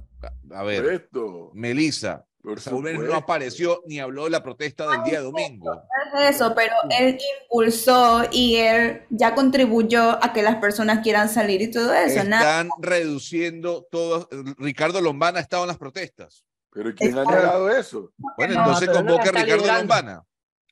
A 0.52 0.62
ver, 0.62 0.84
Esto, 0.86 1.50
Melissa, 1.54 2.24
por 2.42 2.60
Saúl 2.60 2.84
Méndez 2.84 3.08
no 3.08 3.16
apareció 3.16 3.82
ni 3.86 3.98
habló 3.98 4.24
de 4.24 4.30
la 4.30 4.42
protesta 4.42 4.88
del 4.90 5.02
día 5.02 5.20
domingo. 5.20 5.74
No 5.74 6.20
es 6.20 6.36
eso, 6.36 6.54
pero 6.54 6.72
él 6.98 7.18
impulsó 7.42 8.22
y 8.30 8.56
él 8.56 9.02
ya 9.10 9.34
contribuyó 9.34 10.22
a 10.24 10.32
que 10.32 10.42
las 10.42 10.56
personas 10.56 11.00
quieran 11.02 11.28
salir 11.28 11.60
y 11.62 11.70
todo 11.70 11.92
eso. 11.92 12.24
Nada. 12.24 12.62
Están 12.62 12.70
reduciendo 12.80 13.86
todo. 13.90 14.28
Ricardo 14.56 15.00
Lombana 15.00 15.38
ha 15.40 15.42
estado 15.42 15.64
en 15.64 15.68
las 15.68 15.78
protestas. 15.78 16.44
Pero 16.72 16.94
¿quién 16.94 17.18
ha 17.18 17.24
negado 17.24 17.68
eso? 17.70 18.12
Bueno, 18.36 18.54
No, 18.54 18.60
entonces 18.60 18.88
pero 18.88 19.02
no 19.02 19.16
convoca 19.16 19.30
a 19.40 19.42
Ricardo. 19.42 19.66
Lombana. 19.66 20.24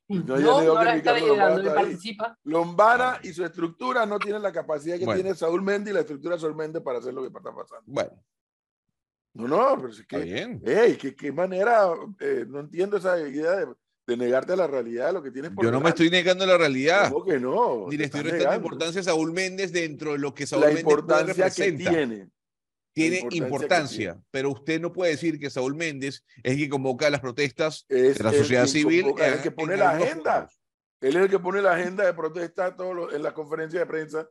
No, 0.08 0.22
No, 0.24 0.36
digo 0.60 0.74
no 0.74 0.80
que 0.82 0.96
está 0.98 1.18
Lombana 1.18 1.56
está 1.62 1.74
participa. 1.74 2.38
Lombana 2.44 3.20
y 3.22 3.32
su 3.32 3.44
estructura 3.44 4.06
no 4.06 4.18
tienen 4.18 4.40
la 4.42 4.52
capacidad 4.52 4.98
que 4.98 5.04
Bueno. 5.04 5.20
tiene 5.22 5.36
Saúl 5.36 5.62
Méndez 5.62 5.90
y 5.90 5.94
la 5.94 6.00
estructura 6.00 6.36
de 6.36 6.40
Saúl 6.40 6.54
Méndez 6.54 6.82
para 6.82 6.98
hacer 7.00 7.12
lo 7.12 7.22
que 7.22 7.28
está 7.28 7.40
pasando. 7.42 7.82
Bueno, 7.86 8.10
No, 9.34 9.48
no, 9.48 9.76
pero 9.76 9.88
es 9.88 10.06
que, 10.06 10.18
bien. 10.18 10.62
hey, 10.64 10.96
¿qué, 11.00 11.14
qué 11.14 11.32
manera, 11.32 11.88
eh, 12.20 12.44
no 12.48 12.60
entiendo 12.60 12.96
esa 12.98 13.18
idea 13.18 13.56
de, 13.56 13.66
de 14.06 14.16
negarte 14.16 14.56
la 14.56 14.66
realidad 14.68 15.08
de 15.08 15.12
lo 15.14 15.22
que 15.22 15.30
tienes 15.32 15.50
por 15.50 15.64
Yo 15.64 15.70
no 15.72 15.80
me 15.80 15.88
estoy 15.90 16.08
negando 16.08 16.46
la 16.46 16.56
realidad. 16.56 17.10
¿Cómo 17.10 17.24
que 17.24 17.38
no? 17.40 17.86
Ni 17.88 17.96
le 17.96 18.04
estoy 18.04 18.22
restando 18.22 18.54
importancia 18.56 19.00
a 19.00 19.04
Saúl 19.04 19.32
Méndez 19.32 19.72
dentro 19.72 20.12
de 20.12 20.18
lo 20.18 20.32
que 20.32 20.46
Saúl 20.46 20.60
La 20.62 20.66
Méndez 20.68 20.84
puede 20.84 20.94
importancia 21.00 21.34
que 21.50 21.50
representa. 21.64 21.90
tiene. 21.90 22.30
Tiene 22.96 23.28
importancia 23.32 24.18
pero 24.30 24.50
usted 24.50 24.80
no 24.80 24.90
puede 24.90 25.10
decir 25.12 25.38
que 25.38 25.50
Saúl 25.50 25.74
Méndez 25.74 26.24
es 26.42 26.52
el 26.54 26.56
que 26.58 26.68
convoca 26.70 27.10
las 27.10 27.20
protestas 27.20 27.84
Es 27.90 28.16
de 28.16 28.24
la 28.24 28.32
sociedad 28.32 28.66
civil. 28.66 29.02
convoca, 29.02 29.26
es 29.28 29.34
el 29.36 29.42
que 29.42 29.50
pone 29.50 29.76
la 29.76 29.90
agenda. 29.90 30.40
puntos. 30.40 30.58
Él 31.02 31.16
es 31.16 31.22
el 31.24 31.28
que 31.28 31.38
pone 31.38 31.60
la 31.60 31.74
agenda 31.74 32.06
de 32.06 32.14
protesta 32.14 32.74
todos 32.74 32.96
los- 32.96 33.12
en 33.12 33.22
la 33.22 33.34
conferencia 33.34 33.78
de 33.80 33.84
prensa. 33.86 34.26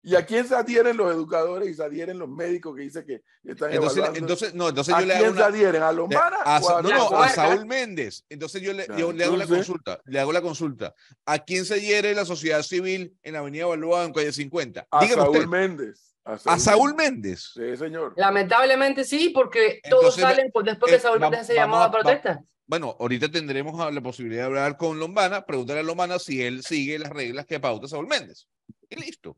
¿Y 0.00 0.14
a 0.14 0.24
quién 0.24 0.46
se 0.46 0.54
adhieren 0.54 0.96
los 0.96 1.12
educadores 1.12 1.68
y 1.68 1.74
se 1.74 1.82
adhieren 1.82 2.20
los 2.20 2.28
médicos 2.28 2.76
que 2.76 2.82
dicen 2.82 3.04
que 3.04 3.22
están 3.42 3.72
Entonces, 3.72 3.96
evaluando? 3.98 4.18
entonces, 4.20 4.54
no, 4.54 4.68
entonces 4.68 4.94
¿A 4.94 5.00
yo 5.00 5.06
le 5.06 5.14
hago 5.14 5.24
quién 5.24 5.34
se 5.34 5.40
una, 5.40 5.46
adhieren? 5.48 5.82
¿A 5.82 5.90
Lombana? 5.92 6.36
a, 6.44 6.60
o 6.60 6.76
a 6.76 6.82
no, 6.82 6.88
no, 6.90 7.22
a. 7.22 7.28
Saúl 7.30 7.66
Méndez. 7.66 8.24
Entonces 8.28 8.62
yo 8.62 8.72
le, 8.72 8.86
Ya, 8.86 8.96
yo 8.96 9.12
le 9.12 9.24
hago 9.24 9.36
la 9.36 9.48
consulta, 9.48 10.00
le 10.04 10.20
hago 10.20 10.32
la 10.32 10.40
consulta. 10.42 10.94
¿A 11.24 11.40
quién 11.40 11.64
se 11.64 11.74
adhiere 11.74 12.14
la 12.14 12.24
sociedad 12.24 12.62
civil 12.62 13.16
en 13.24 13.32
la 13.32 13.40
Avenida 13.40 13.66
Balboa 13.66 14.04
en 14.04 14.12
calle 14.12 14.30
50? 14.32 14.86
A 14.88 15.00
Dígame 15.04 15.22
Saúl 15.22 15.36
usted. 15.38 15.48
Méndez. 15.48 16.15
A 16.26 16.58
Saúl 16.58 16.94
Méndez. 16.94 17.52
Sí, 17.54 17.76
señor. 17.76 18.12
Lamentablemente 18.16 19.04
sí, 19.04 19.30
porque 19.30 19.80
todos 19.88 20.16
Entonces, 20.16 20.22
salen 20.22 20.50
pues, 20.52 20.66
después 20.66 20.92
eh, 20.92 20.96
que 20.96 21.00
Saúl 21.00 21.20
Méndez 21.20 21.46
se 21.46 21.54
llamaba 21.54 21.84
a- 21.84 21.86
va- 21.86 21.92
protesta. 21.92 22.44
Bueno, 22.68 22.96
ahorita 22.98 23.30
tendremos 23.30 23.94
la 23.94 24.00
posibilidad 24.00 24.42
de 24.42 24.46
hablar 24.46 24.76
con 24.76 24.98
Lombana, 24.98 25.46
preguntarle 25.46 25.80
a 25.80 25.84
Lombana 25.84 26.18
si 26.18 26.42
él 26.42 26.64
sigue 26.64 26.98
las 26.98 27.10
reglas 27.10 27.46
que 27.46 27.60
pauta 27.60 27.86
Saúl 27.86 28.08
Méndez. 28.08 28.48
Y 28.90 28.96
listo. 28.96 29.36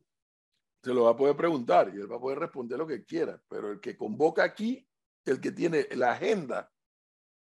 Se 0.82 0.94
lo 0.94 1.04
va 1.04 1.10
a 1.10 1.16
poder 1.16 1.36
preguntar 1.36 1.92
y 1.94 1.98
él 2.00 2.10
va 2.10 2.16
a 2.16 2.20
poder 2.20 2.38
responder 2.38 2.78
lo 2.78 2.86
que 2.86 3.04
quiera. 3.04 3.38
Pero 3.50 3.72
el 3.72 3.80
que 3.80 3.98
convoca 3.98 4.44
aquí, 4.44 4.88
el 5.26 5.40
que 5.42 5.52
tiene 5.52 5.86
la 5.90 6.12
agenda, 6.12 6.70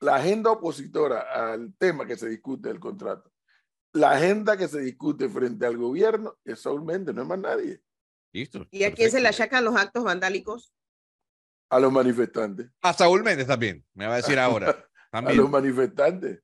la 0.01 0.17
agenda 0.17 0.51
opositora 0.51 1.21
al 1.51 1.73
tema 1.79 2.05
que 2.05 2.15
se 2.15 2.29
discute 2.29 2.69
del 2.69 2.79
contrato, 2.79 3.31
la 3.93 4.11
agenda 4.11 4.55
que 4.57 4.67
se 4.67 4.81
discute 4.81 5.27
frente 5.29 5.65
al 5.65 5.77
gobierno 5.77 6.37
es 6.45 6.59
Saúl 6.61 6.83
Méndez, 6.85 7.15
no 7.15 7.23
es 7.23 7.27
más 7.27 7.39
nadie. 7.39 7.81
Listo. 8.33 8.67
¿Y 8.71 8.83
a 8.83 8.93
quién 8.93 9.11
se 9.11 9.19
le 9.19 9.27
achacan 9.27 9.63
los 9.63 9.75
actos 9.75 10.03
vandálicos? 10.03 10.73
A 11.69 11.79
los 11.79 11.91
manifestantes. 11.91 12.69
A 12.81 12.93
Saúl 12.93 13.23
Méndez 13.23 13.47
también, 13.47 13.85
me 13.93 14.07
va 14.07 14.13
a 14.13 14.17
decir 14.17 14.39
ahora. 14.39 14.85
a 15.11 15.21
los 15.33 15.49
manifestantes. 15.49 16.41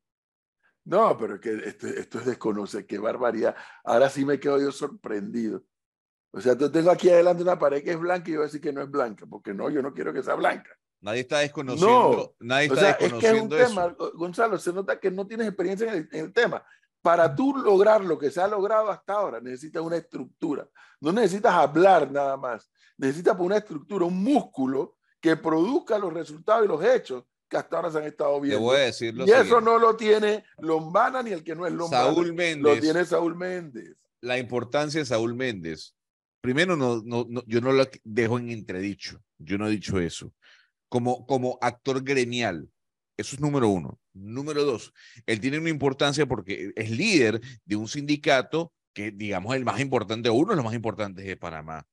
No, 0.85 1.17
pero 1.17 1.35
es 1.35 1.41
que 1.41 1.51
esto, 1.67 1.87
esto 1.87 2.19
es 2.19 2.25
desconocer, 2.25 2.85
qué 2.85 2.97
barbaridad. 2.97 3.55
Ahora 3.83 4.09
sí 4.09 4.23
me 4.23 4.39
quedo 4.39 4.59
yo 4.59 4.71
sorprendido. 4.71 5.63
O 6.31 6.39
sea, 6.39 6.57
yo 6.57 6.71
tengo 6.71 6.91
aquí 6.91 7.09
adelante 7.09 7.43
una 7.43 7.59
pared 7.59 7.83
que 7.83 7.91
es 7.91 7.99
blanca 7.99 8.29
y 8.29 8.33
yo 8.33 8.39
voy 8.39 8.43
a 8.43 8.47
decir 8.47 8.61
que 8.61 8.71
no 8.71 8.81
es 8.81 8.89
blanca, 8.89 9.25
porque 9.25 9.53
no, 9.53 9.69
yo 9.69 9.81
no 9.81 9.93
quiero 9.93 10.13
que 10.13 10.23
sea 10.23 10.35
blanca. 10.35 10.69
Nadie 11.01 11.21
está 11.21 11.39
desconociendo, 11.39 12.35
nadie 12.39 12.69
O 12.69 12.73
está 12.73 12.97
sea, 12.97 13.07
es 13.07 13.13
que 13.13 13.27
es 13.27 13.41
un 13.41 13.53
eso. 13.53 13.67
tema, 13.67 13.95
Gonzalo, 14.13 14.57
se 14.57 14.73
nota 14.73 14.99
que 14.99 15.11
no 15.11 15.27
tienes 15.27 15.47
experiencia 15.47 15.91
en 15.91 15.97
el, 15.97 16.09
en 16.11 16.25
el 16.25 16.33
tema. 16.33 16.65
Para 17.07 17.33
tú 17.33 17.55
lograr 17.55 18.03
lo 18.03 18.19
que 18.19 18.29
se 18.29 18.41
ha 18.41 18.49
logrado 18.49 18.89
hasta 18.91 19.13
ahora, 19.13 19.39
necesitas 19.39 19.81
una 19.81 19.95
estructura. 19.95 20.67
No 20.99 21.13
necesitas 21.13 21.53
hablar 21.53 22.11
nada 22.11 22.35
más. 22.35 22.69
Necesitas 22.97 23.33
una 23.39 23.55
estructura, 23.55 24.03
un 24.03 24.21
músculo 24.21 24.97
que 25.21 25.37
produzca 25.37 25.97
los 25.97 26.11
resultados 26.11 26.65
y 26.65 26.67
los 26.67 26.83
hechos 26.83 27.23
que 27.47 27.55
hasta 27.55 27.77
ahora 27.77 27.91
se 27.91 27.99
han 27.99 28.03
estado 28.03 28.41
viendo. 28.41 28.59
voy 28.59 28.75
a 28.75 28.79
decir 28.79 29.15
lo 29.15 29.25
Y 29.25 29.31
eso 29.31 29.61
no 29.61 29.79
lo 29.79 29.95
tiene 29.95 30.43
Lombana 30.57 31.23
ni 31.23 31.31
el 31.31 31.45
que 31.45 31.55
no 31.55 31.65
es 31.65 31.71
Lombana. 31.71 32.07
Saúl 32.07 32.27
Lo 32.27 32.33
Méndez, 32.33 32.81
tiene 32.81 33.05
Saúl 33.05 33.35
Méndez. 33.37 33.95
la 34.19 34.37
importancia 34.37 34.99
de 34.99 35.05
Saúl 35.05 35.33
Méndez. 35.33 35.95
Primero, 36.41 36.75
no, 36.75 37.01
no, 37.05 37.25
no, 37.29 37.41
yo 37.47 37.61
no 37.61 37.71
lo 37.71 37.85
dejo 38.03 38.37
en 38.37 38.49
entredicho. 38.49 39.21
Yo 39.37 39.57
no 39.57 39.67
he 39.67 39.71
dicho 39.71 39.97
eso. 39.97 40.33
Como, 40.89 41.25
como 41.25 41.57
actor 41.61 42.03
gremial, 42.03 42.69
eso 43.17 43.35
es 43.35 43.41
número 43.41 43.67
uno. 43.69 43.99
Número 44.13 44.63
dos, 44.63 44.93
él 45.25 45.39
tiene 45.39 45.59
una 45.59 45.69
importancia 45.69 46.25
porque 46.25 46.71
es 46.75 46.89
líder 46.91 47.41
de 47.65 47.75
un 47.75 47.87
sindicato 47.87 48.73
que, 48.93 49.11
digamos, 49.11 49.55
el 49.55 49.65
más 49.65 49.79
importante, 49.79 50.29
uno 50.29 50.51
de 50.51 50.55
los 50.55 50.65
más 50.65 50.73
importantes 50.73 51.25
de 51.25 51.35
Panamá, 51.37 51.85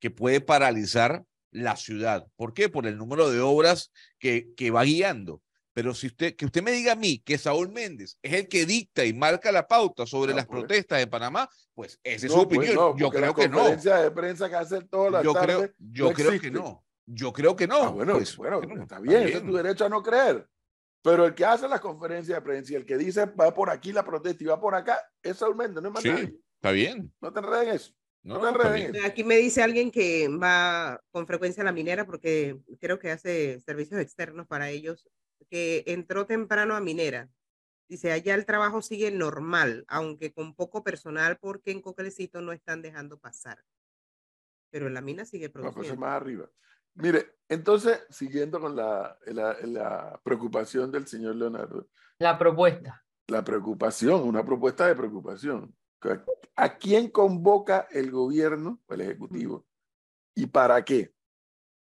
que 0.00 0.10
puede 0.10 0.40
paralizar 0.40 1.24
la 1.50 1.76
ciudad. 1.76 2.26
¿Por 2.36 2.52
qué? 2.54 2.68
Por 2.68 2.86
el 2.86 2.96
número 2.98 3.30
de 3.30 3.40
obras 3.40 3.92
que, 4.18 4.52
que 4.56 4.70
va 4.70 4.84
guiando. 4.84 5.42
Pero 5.72 5.94
si 5.94 6.06
usted, 6.06 6.34
que 6.36 6.46
usted 6.46 6.62
me 6.62 6.72
diga 6.72 6.92
a 6.92 6.96
mí 6.96 7.18
que 7.18 7.36
Saúl 7.36 7.70
Méndez 7.70 8.16
es 8.22 8.32
el 8.32 8.48
que 8.48 8.64
dicta 8.64 9.04
y 9.04 9.12
marca 9.12 9.52
la 9.52 9.66
pauta 9.68 10.06
sobre 10.06 10.32
Ah, 10.32 10.36
las 10.36 10.46
pues. 10.46 10.60
protestas 10.60 10.98
de 10.98 11.06
Panamá, 11.06 11.48
pues 11.74 12.00
esa 12.02 12.26
es 12.26 12.32
No, 12.32 12.40
su 12.40 12.48
pues, 12.48 12.58
opinión. 12.58 12.74
no, 12.76 12.96
yo 12.96 13.10
creo 13.10 13.34
que 13.34 13.48
no. 13.48 13.68
de 13.68 14.10
prensa 14.10 14.48
que 14.48 14.56
hacen 14.56 14.88
todas 14.88 15.12
las 15.12 15.22
Yo 15.22 15.34
creo, 15.34 15.70
yo 15.78 16.08
no 16.08 16.14
creo 16.14 16.40
que 16.40 16.50
no. 16.50 16.82
Yo 17.04 17.32
creo 17.32 17.54
que 17.54 17.66
no. 17.68 17.82
Ah, 17.84 17.88
bueno, 17.90 18.14
pues, 18.14 18.34
bueno, 18.36 18.60
que 18.60 18.66
no. 18.68 18.82
está 18.82 18.98
bien, 19.00 19.22
ese 19.24 19.36
es 19.36 19.44
tu 19.44 19.52
derecho 19.54 19.84
a 19.84 19.88
no 19.90 20.02
creer. 20.02 20.48
Pero 21.06 21.24
el 21.24 21.34
que 21.36 21.44
hace 21.44 21.68
las 21.68 21.80
conferencias 21.80 22.36
de 22.36 22.42
prensa 22.42 22.72
y 22.72 22.76
el 22.76 22.84
que 22.84 22.96
dice 22.98 23.26
va 23.26 23.54
por 23.54 23.70
aquí 23.70 23.92
la 23.92 24.04
protesta 24.04 24.42
y 24.42 24.48
va 24.48 24.60
por 24.60 24.74
acá, 24.74 24.98
es 25.22 25.36
Saúl 25.36 25.54
Méndez, 25.54 25.80
no 25.80 25.88
es 25.90 25.94
más 25.94 26.02
Sí. 26.02 26.08
nadie. 26.08 26.36
Está 26.56 26.72
bien. 26.72 27.14
No 27.20 27.32
te 27.32 27.38
enredes 27.38 27.68
en 27.68 27.74
eso. 27.76 27.92
No, 28.24 28.38
No 28.40 28.48
enreden. 28.48 28.90
bien. 28.92 29.04
Aquí 29.04 29.22
me 29.22 29.36
dice 29.36 29.62
alguien 29.62 29.92
que 29.92 30.26
va 30.28 31.00
con 31.12 31.28
frecuencia 31.28 31.62
a 31.62 31.64
la 31.64 31.70
minera 31.70 32.04
porque 32.06 32.58
creo 32.80 32.98
que 32.98 33.12
hace 33.12 33.60
servicios 33.60 34.00
externos 34.00 34.48
para 34.48 34.68
ellos, 34.70 35.08
que 35.48 35.84
entró 35.86 36.26
temprano 36.26 36.74
a 36.74 36.80
minera. 36.80 37.28
Dice, 37.88 38.10
allá 38.10 38.34
el 38.34 38.44
trabajo 38.44 38.82
sigue 38.82 39.12
normal, 39.12 39.84
aunque 39.86 40.32
con 40.32 40.56
poco 40.56 40.82
personal 40.82 41.38
porque 41.38 41.70
en 41.70 41.82
Coquelecito 41.82 42.40
no 42.40 42.50
están 42.50 42.82
dejando 42.82 43.20
pasar. 43.20 43.62
Pero 44.72 44.88
en 44.88 44.94
la 44.94 45.02
mina 45.02 45.24
sigue 45.24 45.46
No, 45.46 45.52
pues 45.52 45.66
es 45.66 45.72
produciendo. 45.72 46.00
más 46.00 46.16
arriba. 46.20 46.50
Mire, 46.96 47.36
entonces, 47.48 48.04
siguiendo 48.10 48.60
con 48.60 48.74
la, 48.74 49.18
la, 49.26 49.56
la 49.62 50.20
preocupación 50.24 50.90
del 50.90 51.06
señor 51.06 51.36
Leonardo, 51.36 51.88
La 52.18 52.38
propuesta. 52.38 53.04
la 53.28 53.44
preocupación, 53.44 54.22
una 54.22 54.44
propuesta 54.44 54.86
de 54.86 54.94
preocupación. 54.96 55.74
¿A 56.56 56.76
quién 56.78 57.10
convoca 57.10 57.86
el 57.90 58.10
gobierno 58.10 58.80
o 58.86 58.94
el 58.94 59.00
ejecutivo? 59.02 59.66
¿Y 60.34 60.46
para 60.46 60.84
qué? 60.84 61.12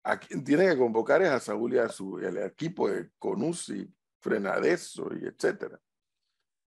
A 0.03 0.19
quien 0.19 0.43
tiene 0.43 0.67
que 0.67 0.77
convocar 0.77 1.21
es 1.21 1.29
a 1.29 1.39
Saúl 1.39 1.73
y 1.73 1.77
a 1.77 1.89
su 1.89 2.19
equipo 2.19 2.89
de 2.89 3.11
Conusi, 3.19 3.87
Frenadeso 4.21 5.09
y 5.13 5.25
etcétera. 5.25 5.79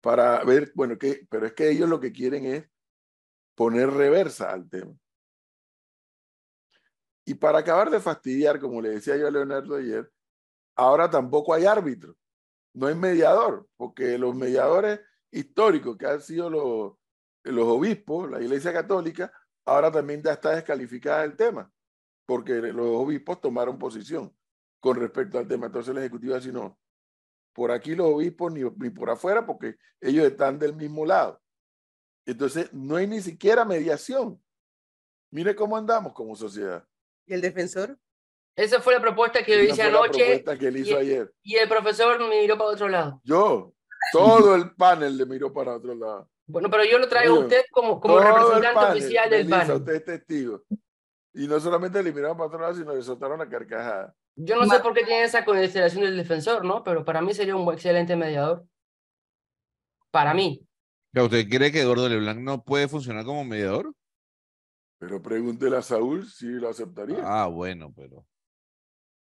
Para 0.01 0.43
ver, 0.43 0.71
bueno, 0.75 0.97
que, 0.97 1.25
pero 1.29 1.45
es 1.45 1.53
que 1.53 1.69
ellos 1.69 1.89
lo 1.89 1.99
que 1.99 2.11
quieren 2.11 2.45
es 2.45 2.69
poner 3.55 3.89
reversa 3.89 4.51
al 4.51 4.69
tema. 4.69 4.93
Y 7.25 7.35
para 7.35 7.59
acabar 7.59 7.89
de 7.89 7.99
fastidiar, 7.99 8.59
como 8.59 8.81
le 8.81 8.89
decía 8.89 9.15
yo 9.15 9.27
a 9.27 9.31
Leonardo 9.31 9.75
ayer, 9.75 10.11
ahora 10.75 11.09
tampoco 11.09 11.53
hay 11.53 11.65
árbitro, 11.65 12.15
no 12.73 12.87
hay 12.87 12.95
mediador, 12.95 13.67
porque 13.77 14.17
los 14.17 14.35
mediadores 14.35 14.99
históricos 15.31 15.97
que 15.97 16.05
han 16.05 16.21
sido 16.21 16.49
los, 16.49 16.93
los 17.43 17.67
obispos, 17.67 18.29
la 18.29 18.41
Iglesia 18.41 18.73
Católica, 18.73 19.31
ahora 19.65 19.91
también 19.91 20.21
ya 20.21 20.33
está 20.33 20.51
descalificada 20.51 21.23
el 21.23 21.35
tema, 21.35 21.71
porque 22.25 22.53
los 22.55 22.87
obispos 22.87 23.39
tomaron 23.39 23.77
posición 23.77 24.35
con 24.79 24.97
respecto 24.97 25.37
al 25.37 25.47
tema. 25.47 25.67
Entonces 25.67 25.91
el 25.91 25.99
Ejecutivo 25.99 26.35
así 26.35 26.51
no, 26.51 26.77
por 27.53 27.71
aquí 27.71 27.95
los 27.95 28.07
obispos 28.07 28.51
ni, 28.51 28.61
ni 28.63 28.89
por 28.89 29.09
afuera, 29.09 29.45
porque 29.45 29.77
ellos 30.01 30.25
están 30.25 30.59
del 30.59 30.75
mismo 30.75 31.05
lado. 31.05 31.41
Entonces 32.25 32.73
no 32.73 32.95
hay 32.95 33.07
ni 33.07 33.21
siquiera 33.21 33.65
mediación. 33.65 34.41
Mire 35.31 35.55
cómo 35.55 35.77
andamos 35.77 36.13
como 36.13 36.35
sociedad. 36.35 36.85
¿Y 37.25 37.33
el 37.33 37.41
defensor? 37.41 37.97
Esa 38.55 38.81
fue 38.81 38.93
la 38.93 39.01
propuesta 39.01 39.43
que 39.43 39.51
yo 39.57 39.63
hice 39.63 39.83
la 39.83 39.89
anoche 39.99 40.23
propuesta 40.23 40.57
que 40.57 40.67
él 40.67 40.77
hizo 40.77 40.91
y- 40.91 40.95
ayer. 40.95 41.33
y 41.41 41.55
el 41.55 41.67
profesor 41.67 42.19
me 42.19 42.41
miró 42.41 42.57
para 42.57 42.69
otro 42.69 42.87
lado. 42.87 43.21
Yo, 43.23 43.73
todo 44.11 44.55
el 44.55 44.75
panel 44.75 45.17
le 45.17 45.25
miró 45.25 45.51
para 45.51 45.75
otro 45.75 45.95
lado. 45.95 46.29
Bueno, 46.45 46.69
pero 46.69 46.83
yo 46.83 46.99
lo 46.99 47.07
traigo 47.07 47.33
a 47.35 47.37
Oye, 47.37 47.43
usted 47.45 47.61
como, 47.71 47.99
como 47.99 48.19
el 48.19 48.25
representante 48.27 48.73
panel, 48.73 48.97
oficial 48.97 49.29
del 49.29 49.45
Melissa, 49.45 49.59
panel. 49.59 49.77
Usted 49.77 49.95
es 49.95 50.05
testigo. 50.05 50.63
Y 51.33 51.47
no 51.47 51.59
solamente 51.59 52.03
le 52.03 52.11
miraron 52.11 52.37
para 52.37 52.47
otro 52.47 52.59
lado, 52.59 52.75
sino 52.75 52.93
le 52.93 53.01
soltaron 53.01 53.39
la 53.39 53.49
carcajada. 53.49 54.13
Yo 54.35 54.55
no 54.55 54.65
sé 54.67 54.79
por 54.81 54.93
qué 54.93 55.03
tiene 55.03 55.23
esa 55.23 55.45
consideración 55.45 56.03
del 56.03 56.17
defensor, 56.17 56.63
¿no? 56.65 56.83
Pero 56.83 57.05
para 57.05 57.21
mí 57.21 57.33
sería 57.33 57.55
un 57.55 57.71
excelente 57.73 58.15
mediador. 58.15 58.65
Para 60.11 60.33
mí. 60.33 60.63
¿Usted 61.15 61.47
cree 61.49 61.71
que 61.71 61.81
Eduardo 61.81 62.07
Leblanc 62.09 62.39
no 62.39 62.63
puede 62.63 62.87
funcionar 62.87 63.25
como 63.25 63.43
mediador? 63.43 63.93
Pero 64.99 65.21
pregúntele 65.21 65.77
a 65.77 65.81
Saúl 65.81 66.25
si 66.29 66.45
lo 66.47 66.69
aceptaría. 66.69 67.19
Ah, 67.23 67.47
bueno, 67.47 67.93
pero. 67.95 68.25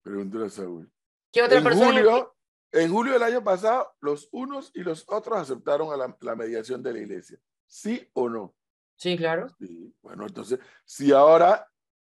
Pregúntele 0.02 0.46
a 0.46 0.50
Saúl. 0.50 0.90
¿Qué 1.32 1.42
otra 1.42 1.58
En 1.58 1.64
persona? 1.64 1.86
julio, 1.86 2.36
en 2.72 2.90
julio 2.92 3.12
del 3.14 3.22
año 3.22 3.42
pasado, 3.42 3.92
los 4.00 4.28
unos 4.32 4.70
y 4.74 4.80
los 4.82 5.04
otros 5.08 5.38
aceptaron 5.38 5.92
a 5.92 5.96
la, 5.96 6.16
la 6.20 6.36
mediación 6.36 6.82
de 6.82 6.92
la 6.92 6.98
iglesia. 6.98 7.38
¿Sí 7.66 8.08
o 8.12 8.28
no? 8.28 8.54
Sí, 8.96 9.16
claro. 9.16 9.48
Sí. 9.58 9.94
Bueno, 10.02 10.26
entonces, 10.26 10.58
si 10.84 11.10
ahora 11.12 11.66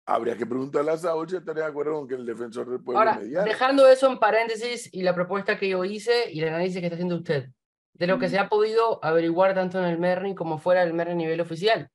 habría 0.07 0.37
que 0.37 0.47
preguntarle 0.47 0.91
a 0.93 0.97
Saúl 0.97 1.29
si 1.29 1.37
estaría 1.37 1.65
de 1.65 1.69
acuerdo 1.69 1.93
con 1.95 2.09
que 2.09 2.15
el 2.15 2.25
defensor 2.27 2.69
del 2.69 2.83
pueblo 2.83 2.99
Ahora, 2.99 3.19
mediara. 3.19 3.45
dejando 3.45 3.87
eso 3.87 4.11
en 4.11 4.19
paréntesis 4.19 4.89
y 4.93 5.03
la 5.03 5.15
propuesta 5.15 5.59
que 5.59 5.69
yo 5.69 5.85
hice 5.85 6.33
y 6.33 6.41
el 6.41 6.49
análisis 6.49 6.81
que 6.81 6.87
está 6.87 6.95
haciendo 6.97 7.17
usted, 7.17 7.51
de 7.93 8.07
lo 8.07 8.19
que 8.19 8.29
se 8.29 8.39
ha 8.39 8.49
podido 8.49 9.05
averiguar 9.05 9.55
tanto 9.55 9.79
en 9.79 9.85
el 9.85 9.99
MERNI 9.99 10.35
como 10.35 10.59
fuera 10.59 10.81
del 10.85 10.95
MERNI 10.95 11.13
a 11.13 11.17
nivel 11.17 11.41
oficial, 11.43 11.91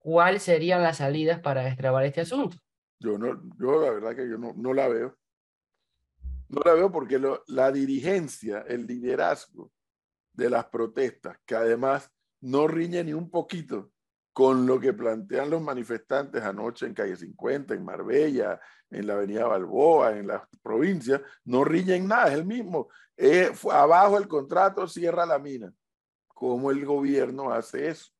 ¿cuáles 0.00 0.42
serían 0.42 0.82
las 0.82 0.96
salidas 0.96 1.40
para 1.40 1.62
destrabar 1.62 2.04
este 2.04 2.22
asunto? 2.22 2.56
Yo 2.98 3.16
no, 3.16 3.40
yo 3.58 3.80
la 3.80 3.90
verdad 3.92 4.16
que 4.16 4.28
yo 4.28 4.36
no, 4.36 4.52
no 4.56 4.74
la 4.74 4.88
veo. 4.88 5.16
No 6.48 6.62
la 6.64 6.74
veo 6.74 6.90
porque 6.90 7.20
la 7.46 7.70
dirigencia, 7.70 8.64
el 8.66 8.86
liderazgo 8.86 9.70
de 10.32 10.50
las 10.50 10.66
protestas, 10.66 11.38
que 11.46 11.54
además 11.54 12.10
no 12.40 12.66
riñe 12.66 13.04
ni 13.04 13.12
un 13.12 13.30
poquito 13.30 13.92
con 14.32 14.66
lo 14.66 14.80
que 14.80 14.92
plantean 14.92 15.50
los 15.50 15.60
manifestantes 15.62 16.42
anoche 16.42 16.86
en 16.86 16.94
Calle 16.94 17.16
50, 17.16 17.74
en 17.74 17.84
Marbella, 17.84 18.60
en 18.90 19.06
la 19.06 19.14
Avenida 19.14 19.46
Balboa, 19.46 20.16
en 20.16 20.26
las 20.26 20.42
provincias, 20.62 21.20
no 21.44 21.64
riñen 21.64 22.08
nada, 22.08 22.28
es 22.28 22.34
el 22.34 22.46
mismo. 22.46 22.88
Eh, 23.16 23.52
abajo 23.70 24.18
el 24.18 24.26
contrato, 24.26 24.88
cierra 24.88 25.26
la 25.26 25.38
mina. 25.38 25.72
¿Cómo 26.28 26.70
el 26.70 26.84
gobierno 26.84 27.52
hace 27.52 27.88
eso? 27.88 28.10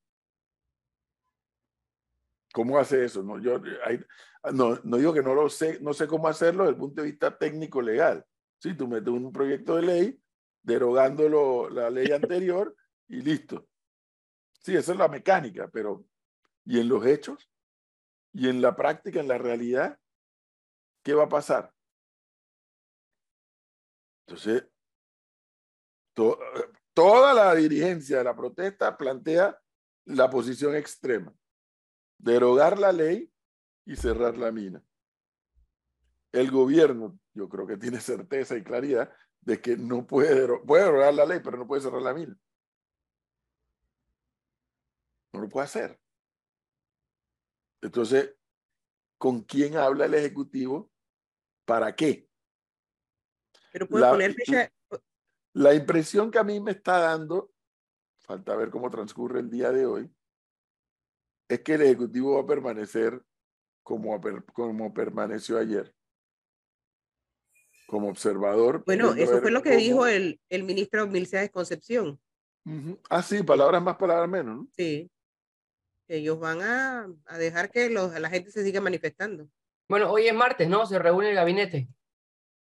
¿Cómo 2.53 2.79
hace 2.79 3.05
eso? 3.05 3.23
No, 3.23 3.39
yo, 3.39 3.61
hay- 3.85 4.05
no, 4.53 4.79
no 4.83 4.97
digo 4.97 5.13
que 5.13 5.23
no 5.23 5.35
lo 5.35 5.49
sé, 5.49 5.79
no 5.81 5.93
sé 5.93 6.07
cómo 6.07 6.29
hacerlo 6.29 6.65
desde 6.65 6.75
el 6.75 6.81
punto 6.81 7.03
de 7.03 7.09
vista 7.11 7.37
técnico 7.37 7.81
legal. 7.81 8.25
Sí, 8.59 8.75
tú 8.77 8.89
metes 8.89 9.09
un 9.09 9.33
proyecto 9.33 9.77
de 9.77 9.83
ley 9.83 10.23
derogando 10.63 11.29
lo- 11.29 11.71
la 11.71 11.91
ley 11.91 12.11
anterior 12.13 12.75
y 13.09 13.23
listo. 13.23 13.69
Sí, 14.63 14.77
esa 14.77 14.93
es 14.93 14.99
la 14.99 15.09
mecánica, 15.09 15.69
pero 15.73 16.05
¿y 16.65 16.81
en 16.81 16.89
los 16.89 17.05
hechos? 17.07 17.49
¿Y 18.33 18.49
en 18.49 18.61
la 18.61 18.75
práctica, 18.77 19.21
en 19.21 19.29
la 19.29 19.39
realidad? 19.39 19.99
¿Qué 21.03 21.15
va 21.15 21.25
a 21.25 21.29
pasar? 21.29 21.73
Entonces, 24.27 24.65
to- 26.15 26.39
toda 26.93 27.33
la 27.35 27.55
dirigencia 27.55 28.19
de 28.19 28.25
la 28.25 28.37
protesta 28.37 28.97
plantea 28.97 29.59
la 30.07 30.29
posición 30.29 30.75
extrema, 30.77 31.33
derogar 32.21 32.79
la 32.79 32.93
ley 32.93 33.33
y 33.87 33.97
cerrar 33.97 34.37
la 34.37 34.53
mina. 34.53 34.85
El 36.33 36.51
gobierno, 36.51 37.19
yo 37.35 37.49
creo 37.49 37.67
que 37.67 37.77
tiene 37.77 38.01
certeza 38.01 38.57
y 38.57 38.63
claridad 38.63 39.13
de 39.41 39.61
que 39.61 39.77
no 39.77 40.07
puede, 40.07 40.35
dero- 40.35 40.63
puede 40.65 40.85
derogar 40.85 41.15
la 41.15 41.25
ley, 41.27 41.41
pero 41.43 41.57
no 41.57 41.67
puede 41.67 41.83
cerrar 41.83 42.03
la 42.03 42.15
mina. 42.15 42.37
No 45.33 45.41
lo 45.41 45.49
puede 45.49 45.65
hacer. 45.65 45.99
Entonces, 47.83 48.35
¿con 49.19 49.43
quién 49.43 49.77
habla 49.77 50.05
el 50.05 50.15
Ejecutivo? 50.15 50.91
¿Para 51.65 51.95
qué? 51.95 52.29
Pero 53.73 53.89
puede 53.89 54.05
La- 54.05 54.11
poner 54.11 54.35
fecha. 54.35 54.73
La 55.53 55.75
impresión 55.75 56.31
que 56.31 56.39
a 56.39 56.45
mí 56.45 56.61
me 56.61 56.73
está 56.73 56.99
dando, 57.01 57.53
falta 58.21 58.55
ver 58.55 58.71
cómo 58.71 58.89
transcurre 58.91 59.41
el 59.41 59.51
día 59.51 59.73
de 59.73 59.87
hoy, 59.87 60.15
es 61.51 61.61
que 61.61 61.75
el 61.75 61.83
Ejecutivo 61.83 62.37
va 62.37 62.43
a 62.43 62.47
permanecer 62.47 63.23
como, 63.83 64.19
como 64.53 64.95
permaneció 64.95 65.59
ayer, 65.59 65.93
como 67.87 68.09
observador. 68.09 68.85
Bueno, 68.87 69.15
eso 69.15 69.41
fue 69.41 69.51
lo 69.51 69.63
que 69.63 69.71
cómo- 69.71 69.81
dijo 69.81 70.07
el, 70.07 70.41
el 70.49 70.63
ministro 70.63 71.07
Milceades 71.09 71.51
Concepción. 71.51 72.21
Ujú. 72.65 72.99
Ah, 73.09 73.23
sí, 73.23 73.43
palabras 73.43 73.83
más, 73.83 73.97
palabras 73.97 74.29
menos, 74.29 74.57
¿no? 74.59 74.69
Sí. 74.77 75.11
Ellos 76.09 76.39
van 76.39 76.61
a, 76.63 77.09
a 77.27 77.39
dejar 77.39 77.71
que 77.71 77.91
los, 77.91 78.19
la 78.19 78.31
gente 78.31 78.51
se 78.51 78.63
siga 78.65 78.81
manifestando. 78.81 79.49
Bueno, 79.89 80.11
hoy 80.11 80.27
es 80.29 80.35
martes, 80.35 80.69
¿no? 80.69 80.87
Se 80.87 80.99
reúne 80.99 81.31
el 81.31 81.35
gabinete. 81.37 81.89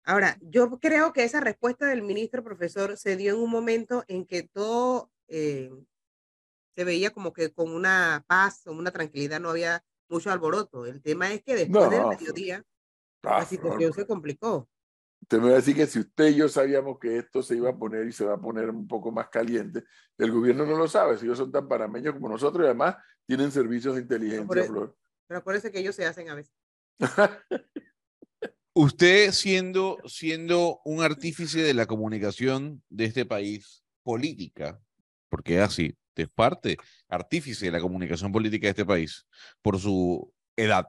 Ahora, 0.05 0.37
yo 0.43 0.71
creo 0.79 1.13
que 1.13 1.25
esa 1.25 1.41
respuesta 1.41 1.87
del 1.87 2.03
ministro 2.03 2.45
profesor 2.45 2.97
se 2.97 3.17
dio 3.17 3.35
en 3.35 3.41
un 3.41 3.51
momento 3.51 4.05
en 4.09 4.27
que 4.27 4.43
todo 4.43 5.11
eh, 5.29 5.71
se 6.77 6.85
veía 6.85 7.11
como 7.11 7.33
que 7.33 7.53
con 7.53 7.73
una 7.75 8.25
paz, 8.29 8.63
con 8.65 8.77
una 8.77 8.91
tranquilidad, 8.91 9.41
no 9.41 9.49
había 9.51 9.83
mucho 10.09 10.31
alboroto. 10.31 10.85
El 10.85 11.01
tema 11.03 11.33
es 11.33 11.43
que 11.43 11.55
después 11.57 11.91
del 11.91 12.03
No, 12.03 12.09
mediodía 12.11 12.65
Ah, 13.23 13.41
la 13.41 13.45
situación 13.47 13.93
se 13.93 14.07
complicó. 14.07 14.69
Usted 15.23 15.39
me 15.39 15.47
va 15.47 15.53
a 15.55 15.57
decir 15.57 15.75
que 15.75 15.87
si 15.87 15.99
usted 15.99 16.29
y 16.29 16.37
yo 16.37 16.49
sabíamos 16.49 16.99
que 17.01 17.17
esto 17.17 17.43
se 17.43 17.57
iba 17.57 17.71
a 17.71 17.77
poner 17.77 18.07
y 18.07 18.13
se 18.13 18.25
va 18.25 18.35
a 18.35 18.41
poner 18.41 18.71
un 18.71 18.87
poco 18.87 19.11
más 19.11 19.29
caliente, 19.31 19.83
el 20.19 20.31
gobierno 20.31 20.65
no 20.65 20.77
lo 20.77 20.87
sabe, 20.87 21.19
si 21.19 21.25
ellos 21.25 21.39
son 21.39 21.51
tan 21.51 21.67
panameños 21.67 22.15
como 22.15 22.29
nosotros 22.29 22.63
y 22.63 22.67
además 22.67 22.97
tienen 23.27 23.51
servicios 23.51 23.97
de 23.97 24.03
inteligencia, 24.03 24.63
eso- 24.63 24.73
Flor. 24.73 24.97
Pero 25.27 25.41
acuérdense 25.41 25.73
que 25.73 25.81
ellos 25.81 25.97
se 25.97 26.07
hacen 26.07 26.29
a 26.29 26.35
veces. 26.37 26.55
Usted 28.75 29.33
siendo, 29.33 29.97
siendo 30.05 30.81
un 30.85 31.03
artífice 31.03 31.61
de 31.63 31.75
la 31.75 31.87
comunicación 31.87 32.83
de 32.91 33.07
este 33.07 33.25
país 33.25 33.83
política, 34.05 34.79
porque 35.31 35.57
es 35.57 35.63
así, 35.63 35.97
es 36.23 36.29
parte, 36.29 36.77
artífice 37.09 37.67
de 37.67 37.73
la 37.73 37.81
comunicación 37.81 38.33
política 38.33 38.67
de 38.67 38.71
este 38.71 38.85
país, 38.87 39.27
por 39.63 39.79
su 39.79 40.33
edad, 40.57 40.87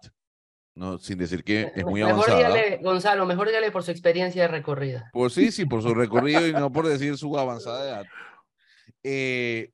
¿no? 0.76 0.98
sin 0.98 1.18
decir 1.18 1.44
que 1.44 1.72
es 1.76 1.84
muy 1.86 2.02
mejor 2.02 2.30
avanzada. 2.30 2.38
dígale, 2.56 2.78
Gonzalo, 2.84 3.26
mejor 3.26 3.48
dígale 3.48 3.72
por 3.72 3.84
su 3.84 3.92
experiencia 3.92 4.44
de 4.44 4.48
recorrida. 4.48 5.10
Por 5.14 5.32
sí, 5.32 5.52
sí, 5.52 5.66
por 5.66 5.82
su 5.82 5.94
recorrido 5.96 6.48
y 6.48 6.54
no 6.54 6.72
por 6.72 6.88
decir 6.88 7.18
su 7.18 7.38
avanzada 7.38 7.84
edad. 7.86 8.06
Eh, 9.04 9.72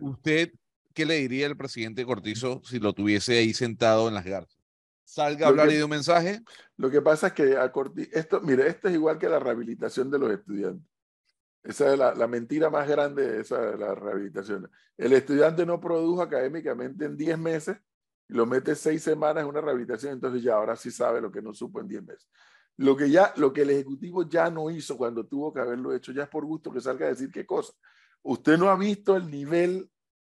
usted 0.00 0.50
qué 0.94 1.06
le 1.06 1.14
diría 1.14 1.46
el 1.46 1.56
presidente 1.56 2.04
Cortizo 2.04 2.60
si 2.64 2.78
lo 2.78 2.92
tuviese 2.92 3.38
ahí 3.38 3.54
sentado 3.54 4.08
en 4.08 4.14
las 4.14 4.24
garzas? 4.24 4.58
Salga 5.04 5.46
a 5.46 5.48
hablar 5.48 5.68
que- 5.68 5.74
y 5.74 5.76
de 5.78 5.84
un 5.84 5.90
mensaje. 5.90 6.40
Lo 6.76 6.90
que 6.90 7.00
pasa 7.02 7.28
es 7.28 7.32
que 7.32 7.56
a 7.56 7.72
Corti- 7.72 8.08
esto, 8.12 8.40
mire, 8.40 8.68
esto 8.68 8.88
es 8.88 8.94
igual 8.94 9.18
que 9.18 9.28
la 9.28 9.38
rehabilitación 9.38 10.10
de 10.10 10.18
los 10.18 10.30
estudiantes. 10.32 10.86
Esa 11.62 11.92
es 11.92 11.98
la, 11.98 12.26
mentira 12.26 12.70
más 12.70 12.88
grande 12.88 13.26
de 13.26 13.40
esa 13.40 13.60
la 13.76 13.94
rehabilitación. 13.94 14.70
El 14.96 15.12
estudiante 15.12 15.66
no 15.66 15.78
produjo 15.78 16.22
académicamente 16.22 17.04
en 17.04 17.16
10 17.16 17.38
meses 17.38 17.76
y 18.28 18.34
lo 18.34 18.46
mete 18.46 18.74
seis 18.74 19.02
semanas 19.02 19.42
en 19.42 19.48
una 19.48 19.60
rehabilitación, 19.60 20.14
entonces 20.14 20.42
ya 20.42 20.54
ahora 20.54 20.76
sí 20.76 20.90
sabe 20.90 21.20
lo 21.20 21.30
que 21.30 21.42
no 21.42 21.52
supo 21.52 21.80
en 21.80 21.88
10 21.88 22.04
meses. 22.04 22.28
Lo 22.76 22.96
que, 22.96 23.10
ya, 23.10 23.34
lo 23.36 23.52
que 23.52 23.62
el 23.62 23.70
Ejecutivo 23.70 24.26
ya 24.26 24.48
no 24.48 24.70
hizo 24.70 24.96
cuando 24.96 25.26
tuvo 25.26 25.52
que 25.52 25.60
haberlo 25.60 25.92
hecho, 25.92 26.12
ya 26.12 26.22
es 26.22 26.28
por 26.30 26.46
gusto 26.46 26.72
que 26.72 26.80
salga 26.80 27.06
a 27.06 27.10
decir 27.10 27.30
qué 27.30 27.44
cosa. 27.44 27.74
Usted 28.22 28.56
no 28.56 28.70
ha 28.70 28.76
visto 28.76 29.16
el 29.16 29.30
nivel 29.30 29.90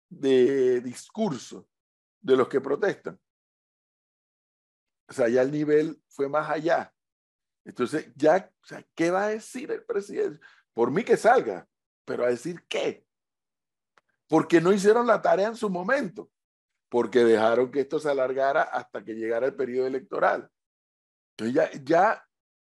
de 0.09 0.81
discurso 0.81 1.69
de 2.21 2.37
los 2.37 2.49
que 2.49 2.61
protestan. 2.62 3.19
O 5.09 5.12
sea, 5.12 5.29
ya 5.29 5.43
el 5.43 5.51
nivel 5.51 6.01
fue 6.09 6.29
más 6.29 6.49
allá. 6.49 6.93
Entonces, 7.64 8.11
ya, 8.14 8.51
o 8.62 8.67
sea, 8.67 8.83
¿qué 8.95 9.11
va 9.11 9.25
a 9.25 9.29
decir 9.29 9.71
el 9.71 9.85
presidente? 9.85 10.41
Por 10.79 10.93
mí 10.93 11.03
que 11.03 11.17
salga, 11.17 11.67
pero 12.05 12.25
a 12.25 12.29
decir 12.29 12.62
qué. 12.69 13.05
Porque 14.29 14.61
no 14.61 14.73
hicieron 14.73 15.09
la 15.09 15.21
tarea 15.21 15.49
en 15.49 15.57
su 15.57 15.69
momento, 15.69 16.31
porque 16.88 17.25
dejaron 17.25 17.73
que 17.73 17.81
esto 17.81 17.99
se 17.99 18.09
alargara 18.09 18.62
hasta 18.62 19.05
que 19.05 19.14
llegara 19.14 19.47
el 19.47 19.57
periodo 19.57 19.88
electoral. 19.88 20.49
Entonces, 21.33 21.57
ya, 21.57 21.83
ya, 21.83 22.25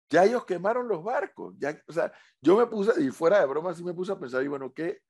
ya 0.09 0.25
ellos 0.25 0.43
quemaron 0.43 0.87
los 0.87 1.03
barcos. 1.03 1.53
Ya, 1.59 1.79
o 1.87 1.93
sea, 1.93 2.11
yo 2.41 2.57
me 2.57 2.65
puse, 2.65 2.99
y 2.99 3.11
fuera 3.11 3.41
de 3.41 3.45
broma, 3.45 3.75
sí 3.75 3.83
me 3.83 3.93
puse 3.93 4.11
a 4.11 4.19
pensar, 4.19 4.41
y 4.41 4.47
bueno, 4.47 4.73
¿qué? 4.73 5.03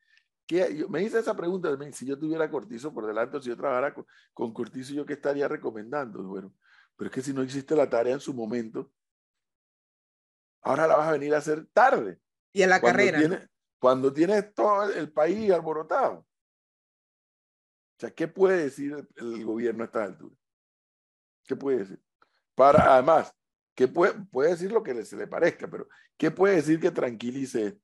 Yo, 0.45 0.89
me 0.89 1.01
hice 1.01 1.19
esa 1.19 1.37
pregunta, 1.37 1.69
si 1.93 2.05
yo 2.05 2.19
tuviera 2.19 2.51
Cortizo 2.51 2.93
por 2.93 3.07
delante, 3.07 3.41
si 3.41 3.47
yo 3.47 3.55
trabajara 3.55 3.93
con, 3.93 4.05
con 4.33 4.53
Cortizo, 4.53 4.93
¿yo 4.93 5.05
qué 5.05 5.13
estaría 5.13 5.47
recomendando? 5.47 6.21
Bueno, 6.23 6.53
pero 6.97 7.07
es 7.09 7.15
que 7.15 7.21
si 7.21 7.33
no 7.33 7.43
existe 7.43 7.77
la 7.77 7.89
tarea 7.89 8.15
en 8.15 8.19
su 8.19 8.33
momento, 8.33 8.91
ahora 10.63 10.85
la 10.85 10.97
vas 10.97 11.07
a 11.07 11.13
venir 11.13 11.33
a 11.33 11.37
hacer 11.37 11.65
tarde. 11.67 12.19
Y 12.53 12.63
en 12.63 12.69
la 12.69 12.81
cuando 12.81 12.97
carrera. 12.97 13.19
Tiene, 13.19 13.47
cuando 13.79 14.13
tienes 14.13 14.53
todo 14.53 14.91
el, 14.91 15.11
país 15.11 15.51
alborotado. 15.51 16.19
O 16.19 17.99
sea, 17.99 18.11
¿qué 18.11 18.27
puede 18.27 18.63
decir 18.63 18.93
el, 18.93 19.07
el 19.15 19.45
gobierno 19.45 19.83
a 19.83 19.85
esta 19.85 20.03
altura? 20.03 20.35
¿Qué 21.45 21.55
puede 21.55 21.79
decir? 21.79 22.01
Para, 22.55 22.93
además, 22.93 23.33
¿qué 23.73 23.87
puede, 23.87 24.13
puede 24.25 24.51
decir 24.51 24.71
lo 24.71 24.83
que 24.83 25.05
se 25.05 25.15
le 25.15 25.27
parezca, 25.27 25.69
pero 25.69 25.87
¿qué 26.17 26.29
puede 26.29 26.57
decir 26.57 26.79
que 26.79 26.91
tranquilice 26.91 27.67
esto? 27.67 27.81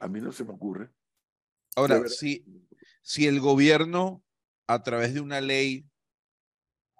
A 0.00 0.08
mí 0.08 0.20
no 0.20 0.32
se 0.32 0.44
me 0.44 0.52
ocurre. 0.52 0.90
Ahora, 1.76 2.08
si, 2.08 2.44
si 3.02 3.26
el 3.26 3.40
gobierno, 3.40 4.22
a 4.66 4.82
través 4.82 5.14
de 5.14 5.20
una 5.20 5.40
ley, 5.40 5.86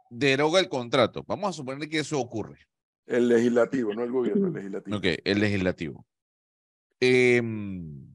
deroga 0.09 0.61
el 0.61 0.69
contrato, 0.69 1.25
vamos 1.27 1.51
a 1.51 1.53
suponer 1.53 1.89
que 1.89 1.99
eso 1.99 2.21
ocurre. 2.21 2.67
El 3.07 3.29
legislativo, 3.29 3.95
no 3.95 4.03
el 4.03 4.11
gobierno, 4.11 4.49
el 4.49 4.55
legislativo. 4.55 4.97
Ok, 4.97 5.05
el 5.25 5.41
legislativo. 5.41 6.07
Em, 6.99 8.07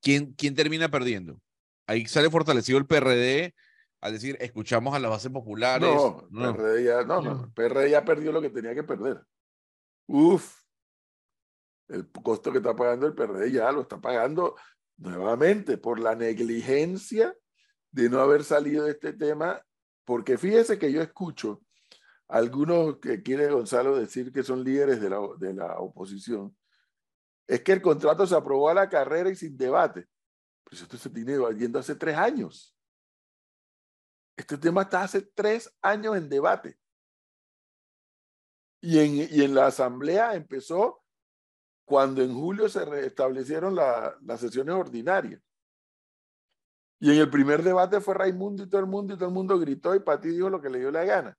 ¿quién, 0.00 0.32
¿Quién 0.34 0.54
termina 0.54 0.88
perdiendo? 0.88 1.40
Ahí 1.86 2.06
sale 2.06 2.30
fortalecido 2.30 2.78
el 2.78 2.86
PRD 2.86 3.54
al 4.00 4.12
decir, 4.12 4.36
escuchamos 4.40 4.94
a 4.94 4.98
las 4.98 5.10
bases 5.10 5.32
populares. 5.32 5.88
No, 5.88 6.28
No. 6.30 6.54
PRD 6.54 6.84
ya, 6.84 7.02
no, 7.02 7.20
no, 7.20 7.34
no, 7.34 7.52
PRD 7.52 7.90
ya 7.90 8.04
perdió 8.04 8.30
lo 8.30 8.40
que 8.40 8.50
tenía 8.50 8.74
que 8.74 8.84
perder. 8.84 9.20
Uf, 10.06 10.60
el 11.88 12.08
costo 12.10 12.52
que 12.52 12.58
está 12.58 12.76
pagando 12.76 13.06
el 13.06 13.14
PRD 13.14 13.50
ya 13.50 13.72
lo 13.72 13.82
está 13.82 14.00
pagando 14.00 14.56
nuevamente 14.96 15.78
por 15.78 15.98
la 15.98 16.14
negligencia 16.14 17.34
de 17.90 18.08
no 18.08 18.20
haber 18.20 18.44
salido 18.44 18.84
de 18.84 18.92
este 18.92 19.12
tema, 19.12 19.60
porque 20.04 20.38
fíjese 20.38 20.78
que 20.78 20.92
yo 20.92 21.02
escucho 21.02 21.62
algunos 22.28 22.98
que 22.98 23.22
quiere 23.22 23.50
Gonzalo 23.50 23.96
decir 23.96 24.32
que 24.32 24.42
son 24.42 24.64
líderes 24.64 25.00
de 25.00 25.10
la, 25.10 25.20
de 25.38 25.54
la 25.54 25.78
oposición, 25.78 26.56
es 27.46 27.62
que 27.62 27.72
el 27.72 27.82
contrato 27.82 28.26
se 28.26 28.34
aprobó 28.34 28.68
a 28.68 28.74
la 28.74 28.88
carrera 28.88 29.30
y 29.30 29.36
sin 29.36 29.56
debate. 29.56 30.08
Pues 30.64 30.82
esto 30.82 30.96
se 30.96 31.10
tiene 31.10 31.38
yendo 31.56 31.78
hace 31.78 31.94
tres 31.94 32.16
años. 32.16 32.76
Este 34.36 34.58
tema 34.58 34.82
está 34.82 35.02
hace 35.02 35.22
tres 35.22 35.72
años 35.80 36.16
en 36.16 36.28
debate. 36.28 36.78
Y 38.80 38.98
en, 38.98 39.28
y 39.30 39.42
en 39.44 39.54
la 39.54 39.66
asamblea 39.66 40.34
empezó 40.34 41.02
cuando 41.86 42.20
en 42.22 42.34
julio 42.34 42.68
se 42.68 42.84
restablecieron 42.84 43.74
la- 43.74 44.16
las 44.22 44.40
sesiones 44.40 44.74
ordinarias. 44.74 45.40
Y 46.98 47.12
en 47.12 47.18
el 47.18 47.30
primer 47.30 47.62
debate 47.62 48.00
fue 48.00 48.14
Raimundo 48.14 48.64
y 48.64 48.68
todo 48.68 48.80
el 48.80 48.86
mundo, 48.86 49.14
y 49.14 49.16
todo 49.16 49.28
el 49.28 49.34
mundo 49.34 49.58
gritó 49.58 49.94
y 49.94 50.00
Pati 50.00 50.28
dijo 50.28 50.50
lo 50.50 50.60
que 50.60 50.70
le 50.70 50.80
dio 50.80 50.90
la 50.90 51.04
gana. 51.04 51.38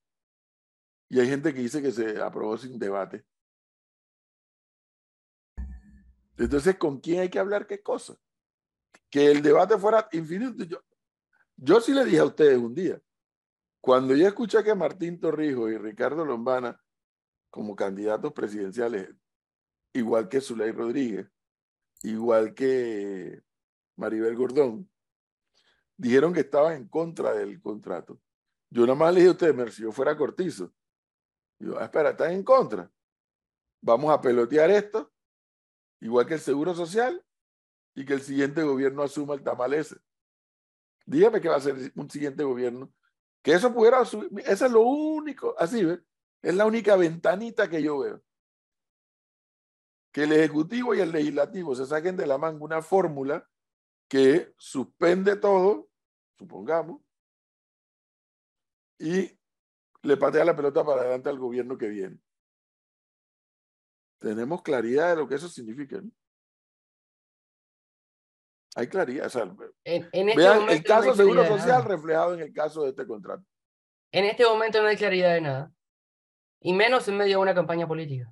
Y 1.09 1.19
hay 1.19 1.27
gente 1.27 1.53
que 1.53 1.61
dice 1.61 1.81
que 1.81 1.91
se 1.91 2.21
aprobó 2.21 2.57
sin 2.57 2.77
debate. 2.77 3.25
Entonces, 6.37 6.75
¿con 6.77 6.99
quién 6.99 7.21
hay 7.21 7.29
que 7.29 7.39
hablar 7.39 7.65
qué 7.65 7.81
cosa? 7.81 8.15
Que 9.09 9.31
el 9.31 9.41
debate 9.41 9.77
fuera 9.77 10.07
infinito. 10.11 10.63
Yo, 10.63 10.83
yo 11.55 11.81
sí 11.81 11.93
le 11.93 12.05
dije 12.05 12.19
a 12.19 12.25
ustedes 12.25 12.57
un 12.57 12.75
día, 12.75 13.01
cuando 13.81 14.15
yo 14.15 14.27
escuché 14.27 14.63
que 14.63 14.75
Martín 14.75 15.19
Torrijos 15.19 15.71
y 15.71 15.77
Ricardo 15.77 16.25
Lombana, 16.25 16.79
como 17.49 17.75
candidatos 17.75 18.33
presidenciales, 18.33 19.09
igual 19.93 20.29
que 20.29 20.41
Zuley 20.41 20.71
Rodríguez, 20.71 21.27
igual 22.03 22.53
que 22.53 23.41
Maribel 23.95 24.35
Gordón, 24.35 24.89
dijeron 25.95 26.33
que 26.33 26.41
estaban 26.41 26.73
en 26.73 26.87
contra 26.87 27.33
del 27.33 27.59
contrato. 27.61 28.19
Yo 28.69 28.81
nada 28.81 28.95
más 28.95 29.13
le 29.13 29.21
dije 29.21 29.29
a 29.29 29.31
ustedes, 29.31 29.55
"Mira, 29.55 29.71
si 29.71 29.81
yo 29.81 29.91
fuera 29.91 30.15
cortizo, 30.15 30.73
yo, 31.59 31.79
ah, 31.79 31.85
espera, 31.85 32.11
están 32.11 32.31
en 32.31 32.43
contra. 32.43 32.91
Vamos 33.81 34.11
a 34.11 34.21
pelotear 34.21 34.69
esto, 34.71 35.11
igual 36.01 36.25
que 36.25 36.35
el 36.35 36.39
Seguro 36.39 36.73
Social, 36.73 37.23
y 37.95 38.05
que 38.05 38.13
el 38.13 38.21
siguiente 38.21 38.61
gobierno 38.61 39.01
asuma 39.01 39.33
el 39.33 39.43
tamal 39.43 39.73
ese. 39.73 39.97
Dígame 41.05 41.41
que 41.41 41.49
va 41.49 41.55
a 41.55 41.61
ser 41.61 41.91
un 41.95 42.09
siguiente 42.09 42.43
gobierno. 42.43 42.93
Que 43.41 43.53
eso 43.53 43.73
pudiera 43.73 43.99
asumir, 43.99 44.43
eso 44.45 44.65
es 44.65 44.71
lo 44.71 44.81
único, 44.81 45.55
así, 45.57 45.83
¿ves? 45.83 45.99
Es 46.41 46.53
la 46.53 46.65
única 46.65 46.95
ventanita 46.95 47.69
que 47.69 47.81
yo 47.81 47.99
veo. 47.99 48.23
Que 50.11 50.23
el 50.23 50.33
Ejecutivo 50.33 50.93
y 50.93 50.99
el 50.99 51.11
Legislativo 51.11 51.73
se 51.75 51.85
saquen 51.85 52.17
de 52.17 52.27
la 52.27 52.37
manga 52.37 52.63
una 52.63 52.81
fórmula 52.81 53.49
que 54.07 54.53
suspende 54.57 55.35
todo, 55.35 55.89
supongamos, 56.37 57.01
y 58.99 59.36
le 60.03 60.17
patea 60.17 60.45
la 60.45 60.55
pelota 60.55 60.83
para 60.83 61.01
adelante 61.01 61.29
al 61.29 61.39
gobierno 61.39 61.77
que 61.77 61.87
viene. 61.87 62.17
Tenemos 64.19 64.61
claridad 64.61 65.11
de 65.11 65.15
lo 65.17 65.27
que 65.27 65.35
eso 65.35 65.47
significa. 65.47 66.01
¿no? 66.01 66.09
Hay 68.75 68.87
claridad. 68.87 69.25
o 69.25 69.29
sea, 69.29 69.43
En, 69.83 70.07
en 70.11 70.29
este 70.29 70.41
vean 70.41 70.53
el 70.53 70.59
momento 70.61 70.93
no 70.93 70.99
caso 71.01 71.15
Seguro 71.15 71.45
Social 71.45 71.83
reflejado 71.83 72.33
en 72.35 72.41
el 72.41 72.53
caso 72.53 72.83
de 72.83 72.89
este 72.89 73.07
contrato. 73.07 73.43
En 74.11 74.25
este 74.25 74.45
momento 74.45 74.81
no 74.81 74.87
hay 74.87 74.97
claridad 74.97 75.33
de 75.33 75.41
nada. 75.41 75.71
Y 76.61 76.73
menos 76.73 77.07
en 77.07 77.17
medio 77.17 77.37
de 77.37 77.41
una 77.41 77.55
campaña 77.55 77.87
política. 77.87 78.31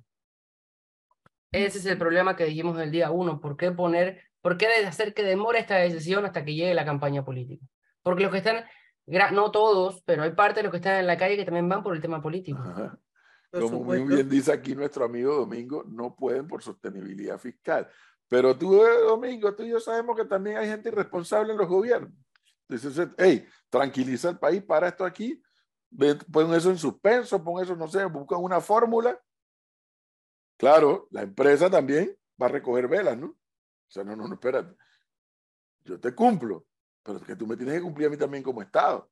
Ese 1.52 1.78
es 1.78 1.86
el 1.86 1.98
problema 1.98 2.36
que 2.36 2.44
dijimos 2.44 2.76
del 2.76 2.90
día 2.90 3.10
uno. 3.10 3.40
¿Por 3.40 3.56
qué 3.56 3.72
poner, 3.72 4.22
por 4.40 4.56
qué 4.56 4.66
hacer 4.86 5.14
que 5.14 5.22
demore 5.22 5.58
esta 5.58 5.76
decisión 5.76 6.24
hasta 6.24 6.44
que 6.44 6.54
llegue 6.54 6.74
la 6.74 6.84
campaña 6.84 7.24
política? 7.24 7.64
Porque 8.02 8.22
los 8.22 8.30
que 8.30 8.38
están, 8.38 8.64
no 9.06 9.50
todos, 9.50 10.02
pero 10.04 10.22
hay 10.22 10.32
parte 10.32 10.60
de 10.60 10.64
los 10.64 10.70
que 10.70 10.78
están 10.78 11.00
en 11.00 11.06
la 11.06 11.16
calle 11.16 11.36
que 11.36 11.44
también 11.44 11.68
van 11.68 11.82
por 11.82 11.94
el 11.94 12.02
tema 12.02 12.20
político. 12.20 12.58
Ajá. 12.58 12.98
Como 13.50 13.84
muy 13.84 14.02
bien 14.02 14.28
dice 14.28 14.52
aquí 14.52 14.74
nuestro 14.74 15.04
amigo 15.04 15.34
Domingo, 15.34 15.84
no 15.86 16.14
pueden 16.14 16.46
por 16.46 16.62
sostenibilidad 16.62 17.38
fiscal. 17.38 17.88
Pero 18.28 18.56
tú, 18.58 18.84
eh, 18.84 19.00
Domingo, 19.06 19.54
tú 19.54 19.62
y 19.62 19.70
yo 19.70 19.80
sabemos 19.80 20.16
que 20.16 20.24
también 20.24 20.56
hay 20.56 20.68
gente 20.68 20.88
irresponsable 20.88 21.52
en 21.52 21.58
los 21.58 21.68
gobiernos. 21.68 22.12
Entonces, 22.68 23.08
hey, 23.16 23.46
tranquiliza 23.70 24.30
el 24.30 24.38
país, 24.38 24.62
para 24.62 24.88
esto 24.88 25.04
aquí, 25.04 25.40
pon 26.32 26.52
eso 26.52 26.70
en 26.70 26.78
suspenso, 26.78 27.42
pon 27.42 27.62
eso, 27.62 27.76
no 27.76 27.86
sé, 27.86 28.04
buscan 28.06 28.42
una 28.42 28.60
fórmula. 28.60 29.18
Claro, 30.56 31.06
la 31.10 31.22
empresa 31.22 31.70
también 31.70 32.16
va 32.40 32.46
a 32.46 32.50
recoger 32.50 32.88
velas, 32.88 33.16
¿no? 33.16 33.28
O 33.28 33.90
sea, 33.90 34.02
no, 34.02 34.16
no, 34.16 34.26
no, 34.26 34.34
espérate. 34.34 34.74
Yo 35.84 36.00
te 36.00 36.12
cumplo, 36.12 36.66
pero 37.06 37.18
es 37.18 37.24
que 37.24 37.36
tú 37.36 37.46
me 37.46 37.56
tienes 37.56 37.76
que 37.76 37.82
cumplir 37.82 38.08
a 38.08 38.10
mí 38.10 38.16
también 38.16 38.42
como 38.42 38.60
Estado. 38.60 39.08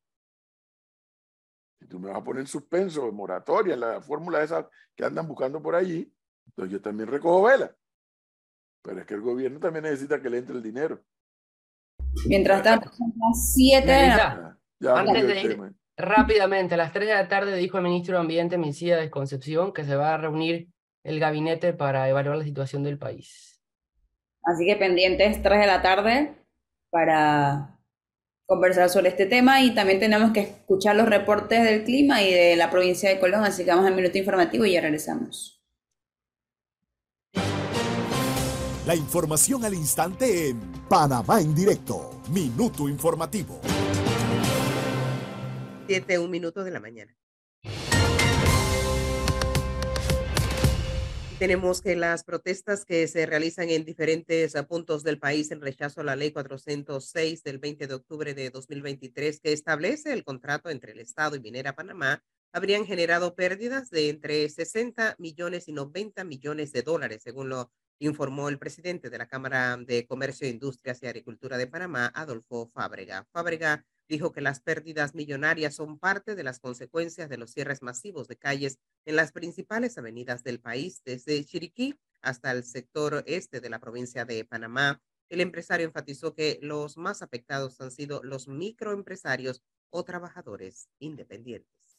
Si 1.80 1.86
tú 1.86 2.00
me 2.00 2.08
vas 2.08 2.18
a 2.18 2.24
poner 2.24 2.40
en 2.40 2.46
suspenso, 2.48 3.08
en 3.08 3.14
moratoria, 3.14 3.76
la 3.76 4.00
fórmula 4.00 4.42
esa 4.42 4.68
que 4.96 5.04
andan 5.04 5.28
buscando 5.28 5.62
por 5.62 5.76
allí, 5.76 6.12
entonces 6.48 6.72
yo 6.72 6.82
también 6.82 7.08
recojo 7.08 7.44
vela. 7.44 7.72
Pero 8.82 9.00
es 9.00 9.06
que 9.06 9.14
el 9.14 9.20
gobierno 9.20 9.60
también 9.60 9.84
necesita 9.84 10.20
que 10.20 10.28
le 10.28 10.38
entre 10.38 10.56
el 10.56 10.62
dinero. 10.62 11.00
Mientras 12.26 12.62
tanto, 12.64 12.92
son 12.92 13.12
las 13.16 13.54
7 13.54 13.86
de 13.86 14.06
la 14.08 14.58
Antes 14.96 15.26
de 15.26 15.42
ir-. 15.42 15.74
Rápidamente, 15.96 16.74
a 16.74 16.78
las 16.78 16.92
3 16.92 17.06
de 17.06 17.14
la 17.14 17.28
tarde 17.28 17.56
dijo 17.56 17.78
el 17.78 17.84
ministro 17.84 18.14
de 18.14 18.20
Ambiente, 18.22 18.58
Mesías 18.58 19.08
Concepción, 19.10 19.72
que 19.72 19.84
se 19.84 19.94
va 19.94 20.14
a 20.14 20.18
reunir 20.18 20.68
el 21.04 21.20
gabinete 21.20 21.72
para 21.72 22.08
evaluar 22.08 22.38
la 22.38 22.44
situación 22.44 22.82
del 22.82 22.98
país. 22.98 23.62
Así 24.42 24.66
que 24.66 24.74
pendientes 24.74 25.40
3 25.42 25.60
de 25.60 25.66
la 25.66 25.80
tarde 25.80 26.34
para 26.90 27.74
conversar 28.46 28.90
sobre 28.90 29.08
este 29.08 29.26
tema 29.26 29.62
y 29.62 29.74
también 29.74 30.00
tenemos 30.00 30.32
que 30.32 30.40
escuchar 30.40 30.96
los 30.96 31.08
reportes 31.08 31.62
del 31.64 31.84
clima 31.84 32.22
y 32.22 32.32
de 32.32 32.56
la 32.56 32.70
provincia 32.70 33.08
de 33.08 33.18
Colón, 33.18 33.44
así 33.44 33.64
que 33.64 33.70
vamos 33.70 33.86
al 33.86 33.94
minuto 33.94 34.18
informativo 34.18 34.64
y 34.64 34.72
ya 34.72 34.80
regresamos. 34.80 35.62
La 38.86 38.94
información 38.94 39.64
al 39.64 39.72
instante 39.72 40.50
en 40.50 40.60
Panamá 40.88 41.40
en 41.40 41.54
directo, 41.54 42.20
minuto 42.30 42.86
informativo. 42.86 43.60
Siete, 45.86 46.18
un 46.18 46.30
minuto 46.30 46.62
de 46.62 46.70
la 46.70 46.80
mañana. 46.80 47.16
Tenemos 51.38 51.82
que 51.82 51.96
las 51.96 52.22
protestas 52.22 52.84
que 52.84 53.08
se 53.08 53.26
realizan 53.26 53.68
en 53.68 53.84
diferentes 53.84 54.54
puntos 54.68 55.02
del 55.02 55.18
país 55.18 55.50
en 55.50 55.60
rechazo 55.60 56.00
a 56.00 56.04
la 56.04 56.14
ley 56.14 56.30
406 56.30 57.42
del 57.42 57.58
20 57.58 57.88
de 57.88 57.94
octubre 57.94 58.34
de 58.34 58.50
2023 58.50 59.40
que 59.40 59.52
establece 59.52 60.12
el 60.12 60.24
contrato 60.24 60.70
entre 60.70 60.92
el 60.92 61.00
Estado 61.00 61.34
y 61.34 61.40
Minera 61.40 61.74
Panamá 61.74 62.22
habrían 62.52 62.86
generado 62.86 63.34
pérdidas 63.34 63.90
de 63.90 64.10
entre 64.10 64.48
60 64.48 65.16
millones 65.18 65.66
y 65.66 65.72
90 65.72 66.22
millones 66.22 66.70
de 66.72 66.82
dólares, 66.82 67.22
según 67.24 67.48
lo 67.48 67.72
informó 67.98 68.48
el 68.48 68.60
presidente 68.60 69.10
de 69.10 69.18
la 69.18 69.26
Cámara 69.26 69.76
de 69.76 70.06
Comercio, 70.06 70.48
Industrias 70.48 71.02
y 71.02 71.06
Agricultura 71.08 71.58
de 71.58 71.66
Panamá, 71.66 72.12
Adolfo 72.14 72.70
Fábrega. 72.72 73.26
Fábrega 73.32 73.84
dijo 74.08 74.32
que 74.32 74.40
las 74.40 74.60
pérdidas 74.60 75.14
millonarias 75.14 75.74
son 75.74 75.98
parte 75.98 76.34
de 76.34 76.42
las 76.42 76.60
consecuencias 76.60 77.28
de 77.28 77.38
los 77.38 77.52
cierres 77.52 77.82
masivos 77.82 78.28
de 78.28 78.36
calles 78.36 78.78
en 79.04 79.16
las 79.16 79.32
principales 79.32 79.96
avenidas 79.98 80.42
del 80.44 80.60
país, 80.60 81.02
desde 81.04 81.44
Chiriquí 81.44 81.98
hasta 82.22 82.50
el 82.52 82.64
sector 82.64 83.22
este 83.26 83.60
de 83.60 83.70
la 83.70 83.78
provincia 83.78 84.24
de 84.24 84.44
Panamá. 84.44 85.02
El 85.28 85.40
empresario 85.40 85.86
enfatizó 85.86 86.34
que 86.34 86.58
los 86.62 86.96
más 86.96 87.22
afectados 87.22 87.80
han 87.80 87.90
sido 87.90 88.22
los 88.22 88.48
microempresarios 88.48 89.62
o 89.90 90.04
trabajadores 90.04 90.88
independientes. 90.98 91.98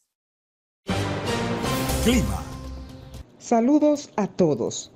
Clima. 2.04 2.44
Saludos 3.40 4.12
a 4.16 4.28
todos. 4.28 4.92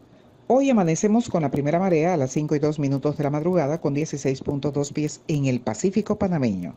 Hoy 0.47 0.69
amanecemos 0.69 1.29
con 1.29 1.43
la 1.43 1.51
primera 1.51 1.77
marea 1.77 2.13
a 2.13 2.17
las 2.17 2.31
5 2.31 2.55
y 2.55 2.59
2 2.59 2.79
minutos 2.79 3.17
de 3.17 3.23
la 3.23 3.29
madrugada 3.29 3.79
con 3.81 3.95
16.2 3.95 4.93
pies 4.93 5.21
en 5.27 5.45
el 5.45 5.61
Pacífico 5.61 6.17
panameño. 6.17 6.75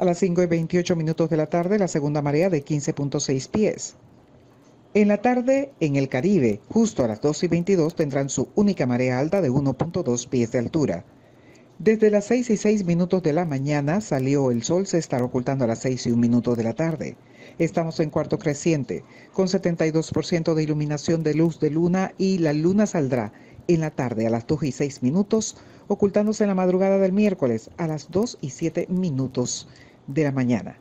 A 0.00 0.06
las 0.06 0.18
5 0.20 0.42
y 0.42 0.46
28 0.46 0.96
minutos 0.96 1.28
de 1.28 1.36
la 1.36 1.44
tarde 1.44 1.78
la 1.78 1.86
segunda 1.86 2.22
marea 2.22 2.48
de 2.48 2.64
15.6 2.64 3.50
pies. 3.50 3.96
En 4.94 5.08
la 5.08 5.18
tarde, 5.18 5.74
en 5.78 5.96
el 5.96 6.08
Caribe, 6.08 6.62
justo 6.70 7.04
a 7.04 7.06
las 7.06 7.20
2 7.20 7.42
y 7.42 7.48
22 7.48 7.96
tendrán 7.96 8.30
su 8.30 8.48
única 8.54 8.86
marea 8.86 9.18
alta 9.18 9.42
de 9.42 9.50
1.2 9.50 10.28
pies 10.30 10.52
de 10.52 10.58
altura. 10.58 11.04
Desde 11.78 12.10
las 12.10 12.24
6 12.24 12.48
y 12.48 12.56
6 12.56 12.86
minutos 12.86 13.22
de 13.22 13.34
la 13.34 13.44
mañana 13.44 14.00
salió 14.00 14.50
el 14.50 14.62
sol, 14.62 14.86
se 14.86 14.96
estará 14.96 15.22
ocultando 15.22 15.64
a 15.64 15.68
las 15.68 15.80
6 15.80 16.06
y 16.06 16.12
1 16.12 16.18
minuto 16.18 16.56
de 16.56 16.64
la 16.64 16.72
tarde. 16.72 17.18
Estamos 17.58 18.00
en 18.00 18.08
cuarto 18.08 18.38
creciente, 18.38 19.04
con 19.34 19.48
72% 19.48 20.54
de 20.54 20.62
iluminación 20.62 21.22
de 21.22 21.34
luz 21.34 21.60
de 21.60 21.68
luna 21.68 22.14
y 22.16 22.38
la 22.38 22.54
luna 22.54 22.86
saldrá 22.86 23.34
en 23.68 23.80
la 23.80 23.90
tarde 23.90 24.26
a 24.26 24.30
las 24.30 24.46
2 24.46 24.62
y 24.62 24.72
6 24.72 25.02
minutos, 25.02 25.58
ocultándose 25.88 26.44
en 26.44 26.48
la 26.48 26.54
madrugada 26.54 26.96
del 26.96 27.12
miércoles 27.12 27.68
a 27.76 27.86
las 27.86 28.10
2 28.10 28.38
y 28.40 28.48
7 28.48 28.86
minutos 28.88 29.68
de 30.14 30.24
la 30.24 30.32
mañana. 30.32 30.76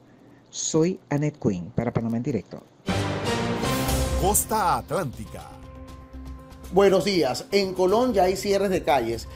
Soy 0.49 0.99
Annette 1.09 1.39
Quinn 1.39 1.71
para 1.75 1.93
Panamá 1.93 2.17
en 2.17 2.23
Directo. 2.23 2.63
Costa 4.21 4.77
Atlántica. 4.77 5.43
Buenos 6.71 7.05
días. 7.05 7.45
En 7.51 7.73
Colón 7.73 8.13
ya 8.13 8.23
hay 8.23 8.35
cierres 8.35 8.69
de 8.69 8.83
calles. 8.83 9.27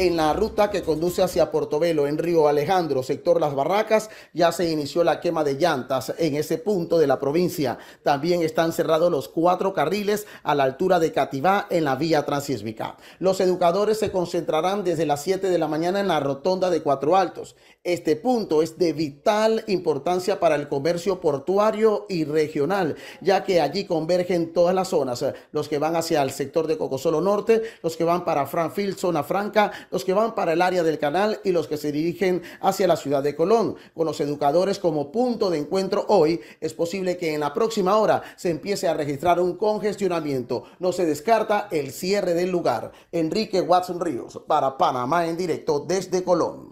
En 0.00 0.16
la 0.16 0.32
ruta 0.32 0.70
que 0.70 0.84
conduce 0.84 1.24
hacia 1.24 1.50
Portobelo, 1.50 2.06
en 2.06 2.18
Río 2.18 2.46
Alejandro, 2.46 3.02
sector 3.02 3.40
Las 3.40 3.56
Barracas, 3.56 4.10
ya 4.32 4.52
se 4.52 4.70
inició 4.70 5.02
la 5.02 5.18
quema 5.20 5.42
de 5.42 5.54
llantas 5.54 6.14
en 6.18 6.36
ese 6.36 6.58
punto 6.58 7.00
de 7.00 7.08
la 7.08 7.18
provincia. 7.18 7.78
También 8.04 8.42
están 8.42 8.72
cerrados 8.72 9.10
los 9.10 9.28
cuatro 9.28 9.74
carriles 9.74 10.28
a 10.44 10.54
la 10.54 10.62
altura 10.62 11.00
de 11.00 11.10
Cativá 11.10 11.66
en 11.68 11.82
la 11.82 11.96
vía 11.96 12.24
transísmica. 12.24 12.96
Los 13.18 13.40
educadores 13.40 13.98
se 13.98 14.12
concentrarán 14.12 14.84
desde 14.84 15.04
las 15.04 15.20
7 15.24 15.50
de 15.50 15.58
la 15.58 15.66
mañana 15.66 15.98
en 15.98 16.06
la 16.06 16.20
rotonda 16.20 16.70
de 16.70 16.80
Cuatro 16.80 17.16
Altos. 17.16 17.56
Este 17.82 18.14
punto 18.14 18.62
es 18.62 18.78
de 18.78 18.92
vital 18.92 19.64
importancia 19.66 20.38
para 20.38 20.54
el 20.54 20.68
comercio 20.68 21.20
portuario 21.20 22.06
y 22.08 22.24
regional, 22.24 22.94
ya 23.20 23.42
que 23.42 23.60
allí 23.60 23.84
convergen 23.84 24.52
todas 24.52 24.76
las 24.76 24.88
zonas, 24.88 25.24
los 25.50 25.68
que 25.68 25.78
van 25.78 25.96
hacia 25.96 26.22
el 26.22 26.30
sector 26.30 26.68
de 26.68 26.78
Cocosolo 26.78 27.20
Norte, 27.20 27.62
los 27.82 27.96
que 27.96 28.04
van 28.04 28.24
para 28.24 28.46
Franfield, 28.46 28.96
zona 28.96 29.24
franca, 29.24 29.72
los 29.90 30.04
que 30.04 30.12
van 30.12 30.34
para 30.34 30.52
el 30.52 30.62
área 30.62 30.82
del 30.82 30.98
canal 30.98 31.40
y 31.44 31.52
los 31.52 31.66
que 31.66 31.76
se 31.76 31.92
dirigen 31.92 32.42
hacia 32.60 32.86
la 32.86 32.96
ciudad 32.96 33.22
de 33.22 33.34
Colón. 33.34 33.76
Con 33.94 34.06
los 34.06 34.20
educadores 34.20 34.78
como 34.78 35.10
punto 35.10 35.50
de 35.50 35.58
encuentro 35.58 36.04
hoy, 36.08 36.40
es 36.60 36.74
posible 36.74 37.16
que 37.16 37.34
en 37.34 37.40
la 37.40 37.54
próxima 37.54 37.96
hora 37.96 38.22
se 38.36 38.50
empiece 38.50 38.88
a 38.88 38.94
registrar 38.94 39.40
un 39.40 39.56
congestionamiento. 39.56 40.64
No 40.78 40.92
se 40.92 41.06
descarta 41.06 41.68
el 41.70 41.92
cierre 41.92 42.34
del 42.34 42.50
lugar. 42.50 42.92
Enrique 43.12 43.60
Watson 43.60 44.00
Ríos, 44.00 44.40
para 44.46 44.76
Panamá 44.76 45.26
en 45.26 45.36
directo 45.36 45.84
desde 45.86 46.22
Colón. 46.22 46.70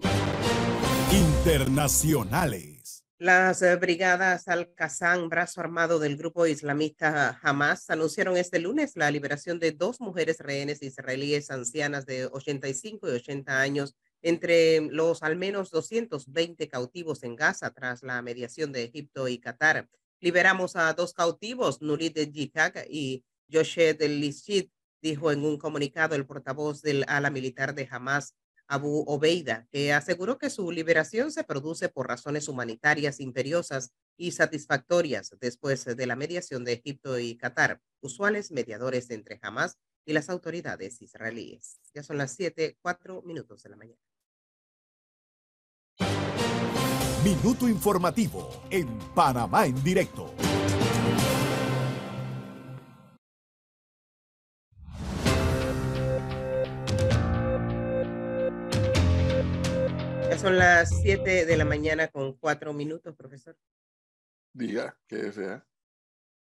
Internacionales. 1.11 2.76
Las 3.19 3.63
eh, 3.63 3.75
brigadas 3.77 4.47
Al-Qassam, 4.47 5.27
brazo 5.27 5.59
armado 5.59 5.97
del 5.97 6.17
grupo 6.17 6.45
islamista 6.45 7.39
Hamas, 7.41 7.89
anunciaron 7.89 8.37
este 8.37 8.59
lunes 8.59 8.91
la 8.95 9.09
liberación 9.09 9.57
de 9.57 9.71
dos 9.71 9.99
mujeres 9.99 10.37
rehenes 10.37 10.83
israelíes 10.83 11.49
ancianas 11.49 12.05
de 12.05 12.27
85 12.27 13.09
y 13.09 13.13
80 13.13 13.59
años, 13.59 13.95
entre 14.21 14.81
los 14.81 15.23
al 15.23 15.35
menos 15.35 15.71
220 15.71 16.67
cautivos 16.67 17.23
en 17.23 17.35
Gaza 17.35 17.71
tras 17.71 18.03
la 18.03 18.21
mediación 18.21 18.71
de 18.71 18.83
Egipto 18.83 19.27
y 19.27 19.39
Qatar. 19.39 19.89
Liberamos 20.19 20.75
a 20.75 20.93
dos 20.93 21.13
cautivos, 21.13 21.81
Nurit 21.81 22.19
Jikak 22.31 22.85
y 22.87 23.25
Yoshed 23.47 23.99
Lishit, 23.99 24.71
dijo 25.01 25.31
en 25.31 25.43
un 25.43 25.57
comunicado 25.57 26.13
el 26.13 26.27
portavoz 26.27 26.83
del 26.83 27.03
ala 27.07 27.31
militar 27.31 27.73
de 27.73 27.87
Hamas, 27.89 28.35
Abu 28.67 29.03
Obeida, 29.07 29.67
que 29.71 29.93
aseguró 29.93 30.37
que 30.37 30.49
su 30.49 30.71
liberación 30.71 31.31
se 31.31 31.43
produce 31.43 31.89
por 31.89 32.07
razones 32.07 32.47
humanitarias 32.47 33.19
imperiosas 33.19 33.91
y 34.17 34.31
satisfactorias 34.31 35.35
después 35.39 35.85
de 35.85 36.05
la 36.05 36.15
mediación 36.15 36.63
de 36.63 36.73
Egipto 36.73 37.17
y 37.19 37.37
Qatar, 37.37 37.81
usuales 38.01 38.51
mediadores 38.51 39.09
entre 39.09 39.39
Hamas 39.41 39.77
y 40.05 40.13
las 40.13 40.29
autoridades 40.29 41.01
israelíes. 41.01 41.79
Ya 41.93 42.03
son 42.03 42.17
las 42.17 42.31
7, 42.33 42.77
4 42.81 43.21
minutos 43.23 43.63
de 43.63 43.69
la 43.69 43.75
mañana. 43.75 44.01
Minuto 47.23 47.67
informativo 47.67 48.49
en 48.69 48.87
Panamá 49.13 49.65
en 49.65 49.83
directo. 49.83 50.33
Son 60.47 60.59
las 60.59 61.01
7 61.01 61.45
de 61.45 61.57
la 61.57 61.65
mañana 61.65 62.07
con 62.07 62.31
4 62.37 62.71
minutos, 62.71 63.13
profesor. 63.17 63.57
Diga, 64.53 64.97
¿qué 65.05 65.17
desea? 65.17 65.67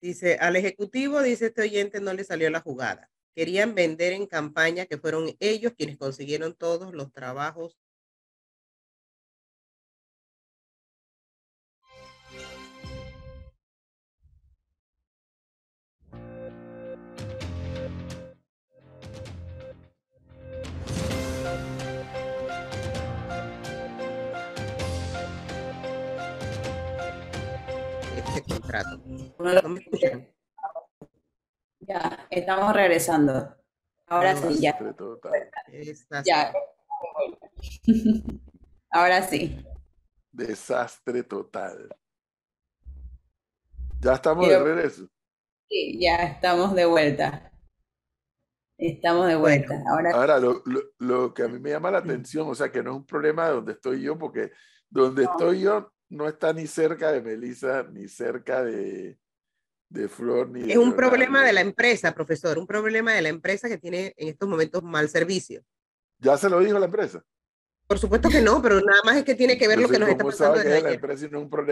Dice, 0.02 0.36
al 0.42 0.58
Ejecutivo, 0.58 1.22
dice 1.22 1.46
este 1.46 1.62
oyente, 1.62 2.02
no 2.02 2.12
le 2.12 2.26
salió 2.26 2.50
la 2.50 2.60
jugada. 2.60 3.10
Querían 3.34 3.76
vender 3.76 4.12
en 4.12 4.26
campaña 4.28 4.88
que 4.88 4.98
fueron 4.98 5.34
ellos 5.40 5.72
quienes 5.78 5.96
consiguieron 5.96 6.54
todos 6.54 6.94
los 6.94 7.14
trabajos 7.14 7.78
contrato. 28.64 29.02
Ya, 31.80 32.28
estamos 32.30 32.74
regresando. 32.74 33.56
Ahora 34.08 34.36
sí, 34.36 34.62
ya. 34.62 34.78
Ya. 36.24 36.54
Ahora 38.92 39.22
sí. 39.24 39.66
Desastre 40.32 41.24
total. 41.24 41.90
Ya 44.00 44.14
estamos 44.14 44.48
de 44.48 44.60
regreso. 44.60 45.08
Sí, 45.70 46.00
ya 46.00 46.16
estamos 46.18 46.76
de 46.76 46.86
vuelta. 46.86 47.52
Estamos 48.78 49.28
de 49.28 49.36
vuelta. 49.36 49.82
Ahora, 49.90 50.12
Ahora 50.12 50.40
lo, 50.40 50.62
lo, 50.66 50.82
lo, 51.00 51.34
que 51.34 51.44
a 51.44 51.48
mí 51.48 51.60
me 51.60 51.70
llama 51.70 51.92
la 51.92 52.00
atención, 52.00 52.50
o 52.50 52.56
sea, 52.56 52.72
que 52.72 52.84
no 52.84 52.92
es 52.92 52.98
un 52.98 53.06
problema 53.06 53.48
de 53.48 53.54
donde 53.54 53.72
estoy 53.74 54.02
yo, 54.02 54.18
porque 54.18 54.52
donde 54.90 55.24
estoy 55.24 55.62
yo 55.62 55.93
no 56.14 56.28
está 56.28 56.54
ni 56.54 56.68
cerca 56.68 57.12
de 57.12 57.22
Melissa, 57.22 57.84
ni 57.92 58.08
cerca 58.08 58.64
de, 58.64 59.18
de 59.90 60.08
Flor, 60.08 60.50
ni 60.50 60.72
Es 60.72 60.78
un 60.78 60.96
problema 60.96 61.44
de 61.44 61.54
la 61.54 61.62
empresa, 61.62 62.14
profesor, 62.14 62.58
un 62.58 62.68
problema 62.68 63.14
de 63.14 63.22
la 63.24 63.30
empresa 63.30 63.68
que 63.68 63.78
tiene 63.78 64.14
en 64.18 64.28
estos 64.28 64.48
momentos 64.48 64.84
mal 64.84 65.10
servicio. 65.10 65.64
¿Ya 66.20 66.38
se 66.38 66.50
lo 66.50 66.60
dijo 66.60 66.78
la 66.80 66.86
empresa? 66.86 67.24
Por 67.88 68.00
supuesto 68.00 68.30
que 68.30 68.42
no, 68.42 68.62
pero 68.62 68.80
nada 68.80 69.02
más 69.04 69.18
es 69.18 69.24
que 69.24 69.36
tiene 69.36 69.58
que 69.58 69.68
ver 69.68 69.80
lo 69.80 69.90
que 69.90 70.00
nos 70.00 70.10
está 70.10 70.24
pasando 70.24 70.60
desde 70.60 70.76
ayer. 70.76 71.02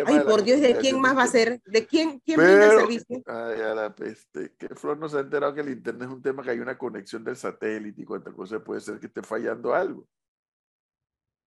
Ay, 0.05 0.19
por 0.19 0.43
Dios, 0.43 0.59
¿de 0.59 0.75
quién 0.75 0.99
más 0.99 1.15
va 1.15 1.23
a 1.23 1.27
ser? 1.27 1.61
¿De 1.65 1.85
quién, 1.85 2.19
quién 2.19 2.37
brinda 2.37 2.65
el 2.65 2.79
servicio? 2.79 3.23
Ay, 3.25 3.61
a 3.61 3.73
la 3.73 3.95
peste. 3.95 4.53
Que 4.57 4.69
Flor 4.75 4.97
nos 4.97 5.15
ha 5.15 5.21
enterado 5.21 5.53
que 5.53 5.61
el 5.61 5.69
internet 5.69 6.09
es 6.09 6.13
un 6.13 6.21
tema 6.21 6.43
que 6.43 6.49
hay 6.49 6.59
una 6.59 6.77
conexión 6.77 7.23
del 7.23 7.37
satélite 7.37 8.01
y 8.01 8.05
cuánta 8.05 8.31
cosa 8.33 8.59
puede 8.59 8.81
ser 8.81 8.99
que 8.99 9.07
esté 9.07 9.21
fallando 9.21 9.73
algo. 9.73 10.05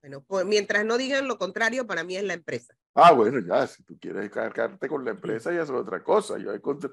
Bueno, 0.01 0.25
pues 0.27 0.45
mientras 0.47 0.85
no 0.85 0.97
digan 0.97 1.29
lo 1.29 1.39
contrario, 1.39 1.87
para 1.87 2.05
mí 2.05 2.17
es 2.17 2.25
la 2.25 2.35
empresa. 2.35 2.75
Ah, 2.97 3.11
bueno, 3.13 3.41
ya, 3.41 3.67
si 3.67 3.83
tú 3.83 3.99
quieres 3.99 4.31
cargarte 4.31 4.87
con 4.89 5.05
la 5.05 5.11
empresa, 5.11 5.53
ya 5.53 5.63
es 5.63 5.71
otra 5.71 6.03
cosa. 6.03 6.39
Yo 6.39 6.61
contra, 6.63 6.91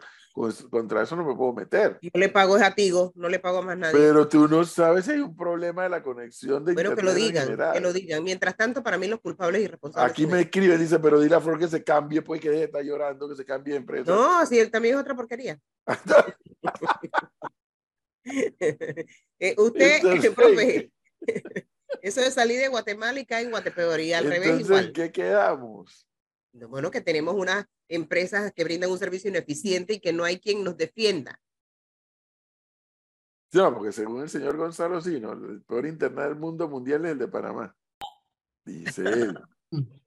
contra, 0.69 1.03
eso 1.03 1.15
no 1.15 1.23
me 1.23 1.35
puedo 1.35 1.53
meter. 1.53 1.99
Yo 2.01 2.09
le 2.15 2.29
pago 2.29 2.55
a 2.55 2.73
Tigo, 2.73 3.11
no 3.15 3.29
le 3.29 3.37
pago 3.37 3.59
a 3.59 3.61
más 3.61 3.77
nadie. 3.77 3.95
Pero 3.95 4.27
tú 4.27 4.47
no 4.47 4.63
sabes 4.63 5.05
si 5.05 5.11
hay 5.11 5.19
un 5.19 5.35
problema 5.35 5.83
de 5.83 5.89
la 5.89 6.01
conexión 6.01 6.65
de 6.65 6.73
Bueno, 6.73 6.95
que 6.95 7.03
lo 7.03 7.13
digan, 7.13 7.55
que 7.73 7.79
lo 7.79 7.93
digan. 7.93 8.23
Mientras 8.23 8.57
tanto, 8.57 8.81
para 8.81 8.97
mí 8.97 9.07
los 9.07 9.19
culpables 9.19 9.61
y 9.61 9.67
responsables. 9.67 10.11
Aquí 10.11 10.25
me 10.25 10.41
escribe, 10.41 10.75
dice, 10.77 10.97
pero 10.97 11.19
dile 11.19 11.35
a 11.35 11.39
Flor 11.39 11.59
que 11.59 11.67
se 11.67 11.83
cambie, 11.83 12.23
pues 12.23 12.41
que 12.41 12.63
estar 12.63 12.81
llorando, 12.83 13.29
que 13.29 13.35
se 13.35 13.45
cambie 13.45 13.73
de 13.73 13.79
empresa. 13.79 14.11
No, 14.11 14.43
si 14.47 14.57
él 14.57 14.71
también 14.71 14.95
es 14.95 15.01
otra 15.01 15.15
porquería. 15.15 15.59
eh, 19.39 19.55
usted, 19.57 20.33
profe, 20.33 20.91
eso 22.01 22.21
de 22.21 22.31
salir 22.31 22.59
de 22.59 22.67
Guatemala 22.67 23.19
y 23.19 23.25
caer 23.25 23.45
en 23.45 23.51
Guatepeor 23.51 23.99
y 23.99 24.13
al 24.13 24.25
revés 24.25 24.59
igual. 24.61 24.91
qué 24.91 25.11
quedamos? 25.11 26.07
Bueno, 26.53 26.91
que 26.91 27.01
tenemos 27.01 27.35
unas 27.35 27.65
empresas 27.87 28.51
que 28.53 28.63
brindan 28.63 28.91
un 28.91 28.99
servicio 28.99 29.29
ineficiente 29.29 29.93
y 29.93 29.99
que 29.99 30.13
no 30.13 30.23
hay 30.23 30.39
quien 30.39 30.63
nos 30.63 30.77
defienda. 30.77 31.39
No, 33.53 33.73
porque 33.73 33.91
según 33.91 34.21
el 34.21 34.29
señor 34.29 34.55
Gonzalo 34.57 35.01
Sino, 35.01 35.33
el 35.33 35.61
peor 35.63 35.85
internet 35.85 36.29
del 36.29 36.35
mundo 36.37 36.69
mundial 36.69 37.05
es 37.05 37.11
el 37.11 37.17
de 37.19 37.27
Panamá. 37.27 37.75
Dice 38.63 39.03
él. 39.03 39.39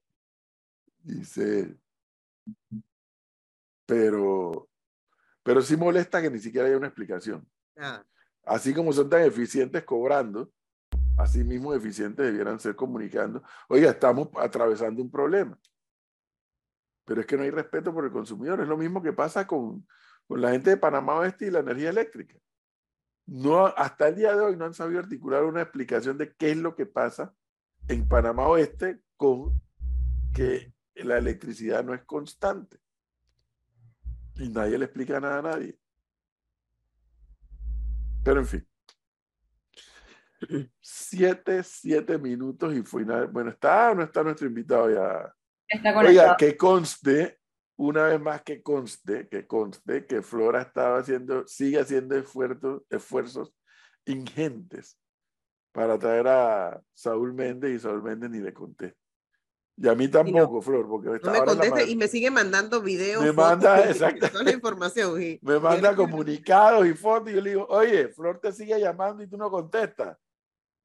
Dice 1.03 1.59
él. 1.59 1.79
Pero, 3.85 4.67
pero 5.43 5.61
sí 5.61 5.77
molesta 5.77 6.21
que 6.21 6.31
ni 6.31 6.39
siquiera 6.39 6.67
haya 6.67 6.77
una 6.77 6.87
explicación. 6.87 7.47
Ah. 7.77 8.03
Así 8.43 8.73
como 8.73 8.91
son 8.93 9.09
tan 9.09 9.21
eficientes 9.21 9.83
cobrando, 9.83 10.51
así 11.17 11.43
mismo 11.43 11.73
eficientes 11.73 12.25
debieran 12.25 12.59
ser 12.59 12.75
comunicando. 12.75 13.43
Oiga, 13.67 13.91
estamos 13.91 14.29
atravesando 14.37 15.01
un 15.01 15.11
problema. 15.11 15.57
Pero 17.05 17.21
es 17.21 17.27
que 17.27 17.37
no 17.37 17.43
hay 17.43 17.51
respeto 17.51 17.93
por 17.93 18.05
el 18.05 18.11
consumidor. 18.11 18.61
Es 18.61 18.67
lo 18.67 18.77
mismo 18.77 19.01
que 19.01 19.13
pasa 19.13 19.45
con, 19.45 19.87
con 20.27 20.41
la 20.41 20.51
gente 20.51 20.71
de 20.71 20.77
Panamá 20.77 21.15
Oeste 21.15 21.47
y 21.47 21.51
la 21.51 21.59
energía 21.59 21.89
eléctrica. 21.89 22.35
No, 23.27 23.65
hasta 23.65 24.07
el 24.07 24.15
día 24.15 24.35
de 24.35 24.41
hoy 24.41 24.55
no 24.55 24.65
han 24.65 24.73
sabido 24.73 24.99
articular 24.99 25.43
una 25.43 25.61
explicación 25.61 26.17
de 26.17 26.33
qué 26.35 26.51
es 26.51 26.57
lo 26.57 26.75
que 26.75 26.85
pasa 26.85 27.33
en 27.87 28.07
Panamá 28.07 28.47
Oeste 28.47 29.01
con 29.17 29.61
que 30.33 30.73
la 30.95 31.17
electricidad 31.17 31.83
no 31.83 31.93
es 31.93 32.03
constante. 32.03 32.79
Y 34.35 34.49
nadie 34.49 34.77
le 34.77 34.85
explica 34.85 35.19
nada 35.19 35.39
a 35.39 35.41
nadie. 35.41 35.79
Pero 38.23 38.39
en 38.39 38.47
fin. 38.47 38.67
Siete, 40.81 41.63
siete 41.63 42.17
minutos 42.17 42.73
y 42.73 42.83
final. 42.83 43.27
Bueno, 43.27 43.49
¿está 43.49 43.91
o 43.91 43.95
no 43.95 44.03
está 44.03 44.23
nuestro 44.23 44.47
invitado 44.47 44.89
ya? 44.89 45.33
Está 45.67 45.97
Oiga, 45.97 46.35
que 46.37 46.55
conste, 46.55 47.39
una 47.77 48.03
vez 48.03 48.19
más 48.21 48.41
que 48.43 48.61
conste, 48.61 49.27
que 49.27 49.47
conste 49.47 50.05
que 50.05 50.21
Flora 50.21 50.61
estaba 50.61 50.99
haciendo, 50.99 51.47
sigue 51.47 51.79
haciendo 51.79 52.15
esfuerzos, 52.15 52.83
esfuerzos 52.89 53.53
ingentes 54.05 54.97
para 55.71 55.97
traer 55.97 56.27
a 56.27 56.81
Saúl 56.93 57.33
Méndez 57.33 57.71
y 57.71 57.79
Saúl 57.79 58.03
Méndez 58.03 58.29
ni 58.29 58.39
le 58.39 58.53
contesta. 58.53 59.05
Y 59.77 59.89
a 59.89 59.95
mí 59.95 60.07
tampoco, 60.07 60.61
Flor, 60.61 60.87
porque 60.87 61.09
no 61.21 61.31
me 61.31 61.43
contesta 61.43 61.83
y 61.83 61.97
me 61.97 62.07
sigue 62.07 62.31
mandando 62.31 62.81
videos. 62.81 63.21
Me 63.21 63.33
manda 63.33 63.83
exacto, 63.89 64.29
toda 64.31 64.43
la 64.43 64.51
información. 64.51 65.21
Y, 65.21 65.37
me 65.43 65.59
manda 65.59 65.93
comunicados 65.95 66.87
y 66.87 66.93
fotos 66.93 67.31
y 67.31 67.35
yo 67.35 67.41
le 67.41 67.49
digo, 67.49 67.67
oye, 67.69 68.07
Flor 68.07 68.39
te 68.39 68.53
sigue 68.53 68.79
llamando 68.79 69.21
y 69.21 69.27
tú 69.27 69.37
no 69.37 69.51
contestas. 69.51 70.17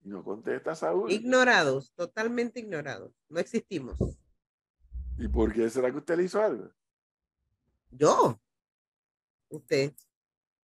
Y 0.03 0.09
no 0.09 0.25
contesta 0.25 0.75
Saúl. 0.75 1.11
Ignorados, 1.11 1.93
totalmente 1.95 2.61
ignorados. 2.61 3.13
No 3.29 3.39
existimos. 3.39 3.97
¿Y 5.19 5.29
por 5.29 5.53
qué 5.53 5.69
será 5.69 5.91
que 5.91 5.99
usted 5.99 6.17
le 6.17 6.25
hizo 6.25 6.43
algo? 6.43 6.71
¿Yo? 7.91 8.41
Usted. 9.49 9.93